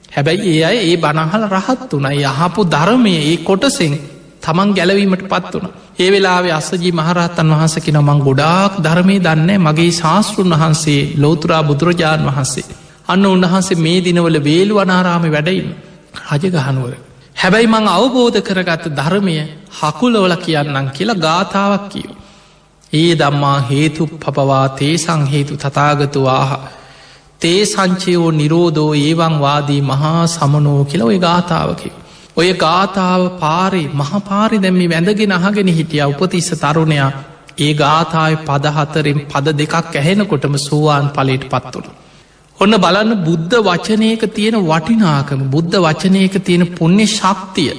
[0.10, 3.94] හැබැයි ඒ අය ඒ බනහල රහත් වනයි යහපු ධර්මය ඒ කොටසෙන්
[4.42, 5.68] තමන් ගැලවීමට පත් වන.
[6.00, 12.85] ඒ වෙලාවේ අස්සජී මහරහත්තන් වහන්සකි නමං ගොඩාක් ධර්මය දන්න මගේ ශාස්තෘන් වහන්සේ ලෝතුරා බුදුරජාණන් වහන්සේ.
[13.08, 15.68] අන්න උන්වහන්සේ මේ දිනවල වේලු වනාරාම වැඩයින්
[16.32, 16.94] රජගහනුවර.
[17.36, 19.36] හැබැයි මං අවබෝධ කරගත්ත ධර්මය
[19.80, 22.12] හකුලවල කියන්නම් කියලා ගාථාවක් කියව.
[22.94, 26.52] ඒ දම්මා හේතු පපවා තේ සංහේතු තතාගතුවාහ
[27.42, 31.90] තේ සංචයෝ නිරෝධෝ ඒවංවාදී මහා සමනෝ කියලා ඔය ගාථාවකි.
[32.38, 37.12] ඔය ගාථාව පාරි මහපාරි දැම්මි වැඳගෙන අහගෙන හිටිය උපතිස්ස තරුණයා
[37.58, 42.05] ඒ ගාථාව පදහතරෙන් පද දෙකක් ඇහෙනකොටම සෝවාන් පලට පත්වන.
[42.60, 47.74] ඔන්න බලන්න බුද්ධ වචනයක තියෙන වටිනාකම බුද්ධ වචනයක තියෙන පුුණ්‍ය ශක්තිය.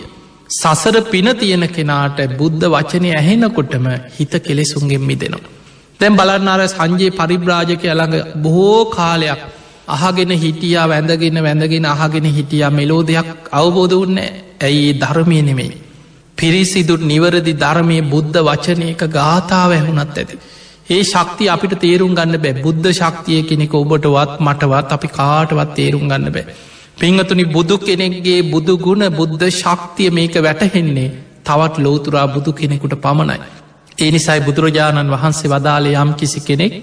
[0.50, 5.52] සසර පින තියෙන කෙනාට බුද්ධ වචනය ඇහෙනකොටම හිත කෙලෙසුන්ගෙන් මිදෙනවා.
[6.00, 9.40] දැම් බලන්න අර සංජයේ පරිබ්‍රාජකය ළඟ බොහෝ කාලයක්
[9.88, 14.18] අහගෙන හිටියා වැඳගෙන වැඳගෙන අහගෙන හිටියා මෙලෝ දෙයක් අවබෝධ වන්න
[14.60, 15.80] ඇයි ධර්මය නෙමෙයි.
[16.38, 20.36] පිරිසිදුට නිවරදි ධර්මය බුද්ධ වචනයක ගාථාව ඇහුනත් ඇති.
[20.88, 26.28] ඒ ශක්තිය අපිට තේරුම් ගන්න බෑ බුද්ධ ශක්තිය කෙනෙක ඔබටවත් මටවත් අපි කාටවත් තේරුම් ගන්න
[26.30, 26.44] බෑ.
[26.96, 31.08] පිංහතුනි බුදු කෙනෙක්ගේ බුදු ගුණ බුද්ධ ශක්තිය මේක වැටහෙන්නේ
[31.44, 33.40] තවත් ලෝතුරා බුදු කෙනෙකුට පමණයි.
[33.98, 36.74] ඒ නිසයි බුදුරජාණන් වහන්සේ වදාලේ යම් කිසි කෙනෙක්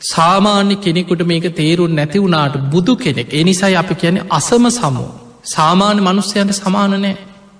[0.00, 5.10] සාමාන්‍ය කෙනෙකුට මේක තේරුන් නැති වුණාට බුදු කෙනෙක් එනිසයි අපි කියන අසම සමෝ
[5.46, 7.16] සාමාන්‍ය මනුස්්‍යයන්ට සමානනෑ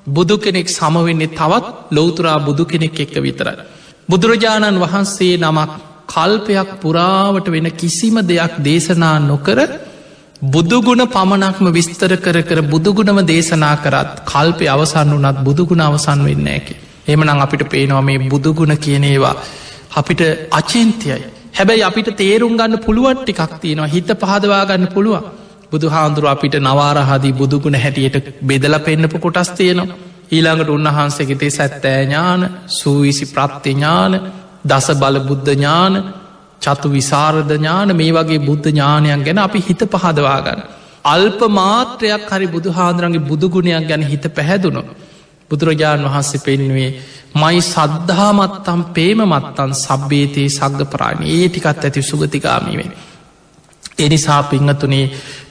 [0.09, 3.59] බුදු කෙනෙක් සමවෙන්නේ තවත් ලෝතුරා බුදු කෙනෙක් එක්ක විතරයි.
[4.11, 5.71] බුදුරජාණන් වහන්සේ නමක්
[6.09, 9.59] කල්පයක් පුරාවට වෙන කිසිම දෙයක් දේශනා නොකර
[10.47, 16.75] බුදුගුණ පමණක්ම විස්තර කර කර බුදුගුණම දේශනා කරත් කල්පය අවසන් වනත් බුදුගුණ අවසන් වෙන්න ඇකි.
[17.07, 19.35] එමනං අපිට පේනවා මේ බුදුගුණ කියනේවා
[19.93, 21.21] අපිට අචේන්තියයි.
[21.55, 25.27] හැබැයි අපිට තේරුම් ගන්න පුළුවන් ටිකක් තියෙනවා හිත පහදවා ගන්න පුළුවන්.
[25.73, 30.10] බුදු හාන්දුරුව අපිට නවාරහදී බුදුගුණ හැටියට බෙදල පෙන්න්නපු කොටස් තියෙනවා.
[30.31, 34.12] ඊළඟට උන්වහන්සේගෙතේ සැත්තෑඥාන සූවිසි ප්‍රත්තිඥාන
[34.64, 35.95] දස බල බුද්ධ ඥාන
[36.62, 40.61] චතු විසාරධ ඥාන මේ වගේ බුද්ධ ඥානයන් ගැන අපි හිත පහදවාගන්න.
[41.05, 44.83] අල්ප මාත්‍රයක් හරි බුදු හාන්දුරන්ගේ බුදුගුණයක් ගැන හිත පැහැදුණු.
[45.51, 46.91] බුදුරජාණන් වහන්සේ පෙන්නුවේ
[47.35, 52.91] මයි සද්ධාමත්තම් පේමමත්තන් සබ්බේතයේ සග්ග පරාණ ඒ ටිකත් ඇති සුගතිකාමීවෙන්.
[54.01, 55.05] එනිසා පිංහතුනේ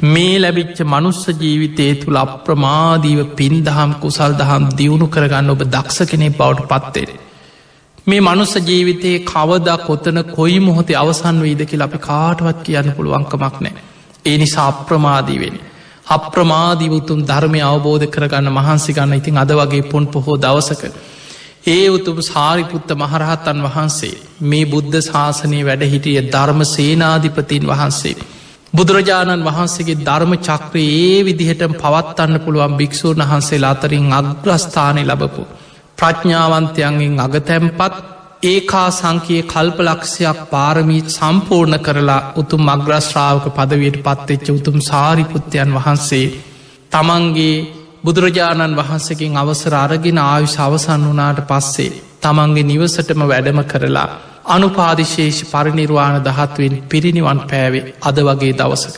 [0.06, 6.70] මේ ලැබිච්ච මනුස්ස ජීවිතය තුළ අප්‍රමාදීව පින්දහම් කුසල් දහම් දියුණු කරගන්න ඔබ දක්ෂ කෙනෙ බවට
[6.72, 7.20] පත්තේ.
[8.08, 13.84] මේ මනුස්ස ජීවිතයේ කවදා කොතන කොයි මොහොතේ අවසන් වීදකි අපි කාටවත් කියන්න පුළුවන්කමක් නෑ.
[14.26, 15.60] ඒ නිසා අප්‍රමාදීවෙන.
[16.08, 20.84] අප්‍රමාධීවතුම් ධර්මය අවබෝධ කරගන්න මහන්සි ගන්න ඉතින් අද වගේ පොන් පොහෝ දවසක.
[21.68, 28.16] ඒ උතුම් සාරිපුත්ත මහරහතන් වහන්සේ මේ බුද්ධ ශාසනය වැඩහිටිය ධර්ම සේනාධිපතින් වහන්සේ.
[28.74, 35.44] බුදුරජාණන් වහන්සේගේ ධර්ම චක්‍රයේ ඒ විදිහට පවත්වන්න පුළුවන් භික්‍ෂූන් වහන්සේ අතරින් අග්‍රස්ථානය ලබපු.
[35.98, 37.96] ප්‍රඥාවන්තයන්ගෙන් අගතැම්පත්
[38.44, 46.28] ඒකා සංකයේ කල්පලක්ෂයක් පාරමී සම්පූර්ණ කරලා උතුම් මග්‍රශ්‍රාවක පදවයට පත්වෙච්ච උතුම් සාරිපුත්තයන් වහන්සේ
[46.92, 47.66] තමන්ගේ
[48.04, 51.92] බුදුරජාණන් වහන්සකින් අවසර අරගෙන ආයුෂ අවසන් වනාට පස්සේ
[52.22, 54.10] තමන්ගේ නිවසටම වැඩම කරලා
[54.50, 58.96] අනුපාදිශේෂ පරිනිර්වාණ දහත්වෙන් පිරිනිවන් පෑවේ අද වගේ දවසක.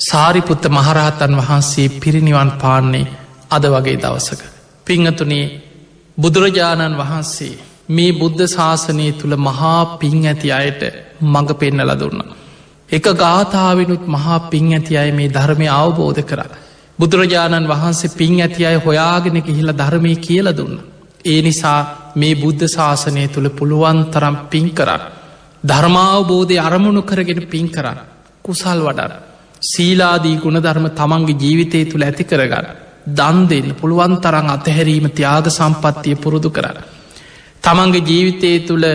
[0.00, 3.06] සාරිපුත්ත මහරහතන් වහන්සේ පිරිනිවන් පාන්නේ
[3.50, 4.40] අද වගේ දවසක.
[4.86, 5.46] පිංහතුනේ
[6.18, 7.54] බුදුරජාණන් වහන්සේ
[7.88, 10.82] මේ බුද්ධ ශාසනය තුළ මහා පින් ඇති අයට
[11.22, 12.20] මඟ පෙන්නල දුන්න.
[12.88, 16.40] එක ගාථාවනුත් මහා පින් ඇති අය මේ ධර්මය අවබෝධ කර.
[16.98, 20.76] බුදුරජාණන් වහන්සේ පින් ඇති අය හොයාගෙන ගිහිලා ධර්මය කියල දුන්න.
[21.24, 25.02] ඒ නිසා මේ බුද්ධ ශාසනය තුළ පුළුවන් තරම් පින් කරන්න.
[25.64, 27.98] ධර්මාවබෝධය අරමුණු කරගෙන පින් කරන්න.
[28.44, 29.12] කුසල් වඩන්න.
[29.62, 32.66] සීලාදී ගුණධර්ම තමන්ගේ ජීවිතය තුළ ඇති කරගන්න.
[33.08, 36.78] දන් දෙන්න පුළුවන් තරං අතහැරීම තියාග සම්පත්තිය පුරුදු කරන්න.
[37.62, 38.86] තමන්ගේ ජීවිතය තුළ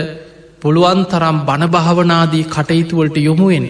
[0.60, 3.66] පුළුවන් තරම් බණභාවනාදී කටයුතුවලට යොමුුවෙන.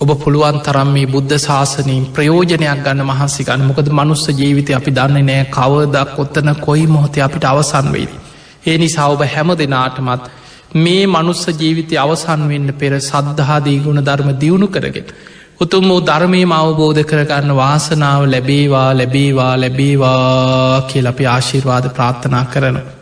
[0.00, 5.24] ඔබ පුළුවන් තරම් මේ බුද්ධ ශාසනයෙන් ප්‍රයෝජනයක් ගන්න මහන්සි ගන්න මොකද මනුස්ස ජීවිතය අපි දන්න
[5.24, 8.10] නෑ කවදක් ඔත්තන කොයි මොහොතේ අපිට අවසන් වෙයිද.
[8.66, 10.26] ඒ නිසා ඔබ හැම දෙනාටමත්
[10.76, 15.08] මේ මනුස්ස ජීවිතය අවසන් වෙන්න පෙර සද්ධහාදී ගුණ ධර්ම දියුණු කරගෙන.
[15.60, 22.95] උතුම් වූ ධර්මය අවබෝධ කරගන්න වාසනාව ලැබේවා ලැබේවා ලැබේවා කියලපි ආශිර්වාද ප්‍රාර්ථනා කරනවා.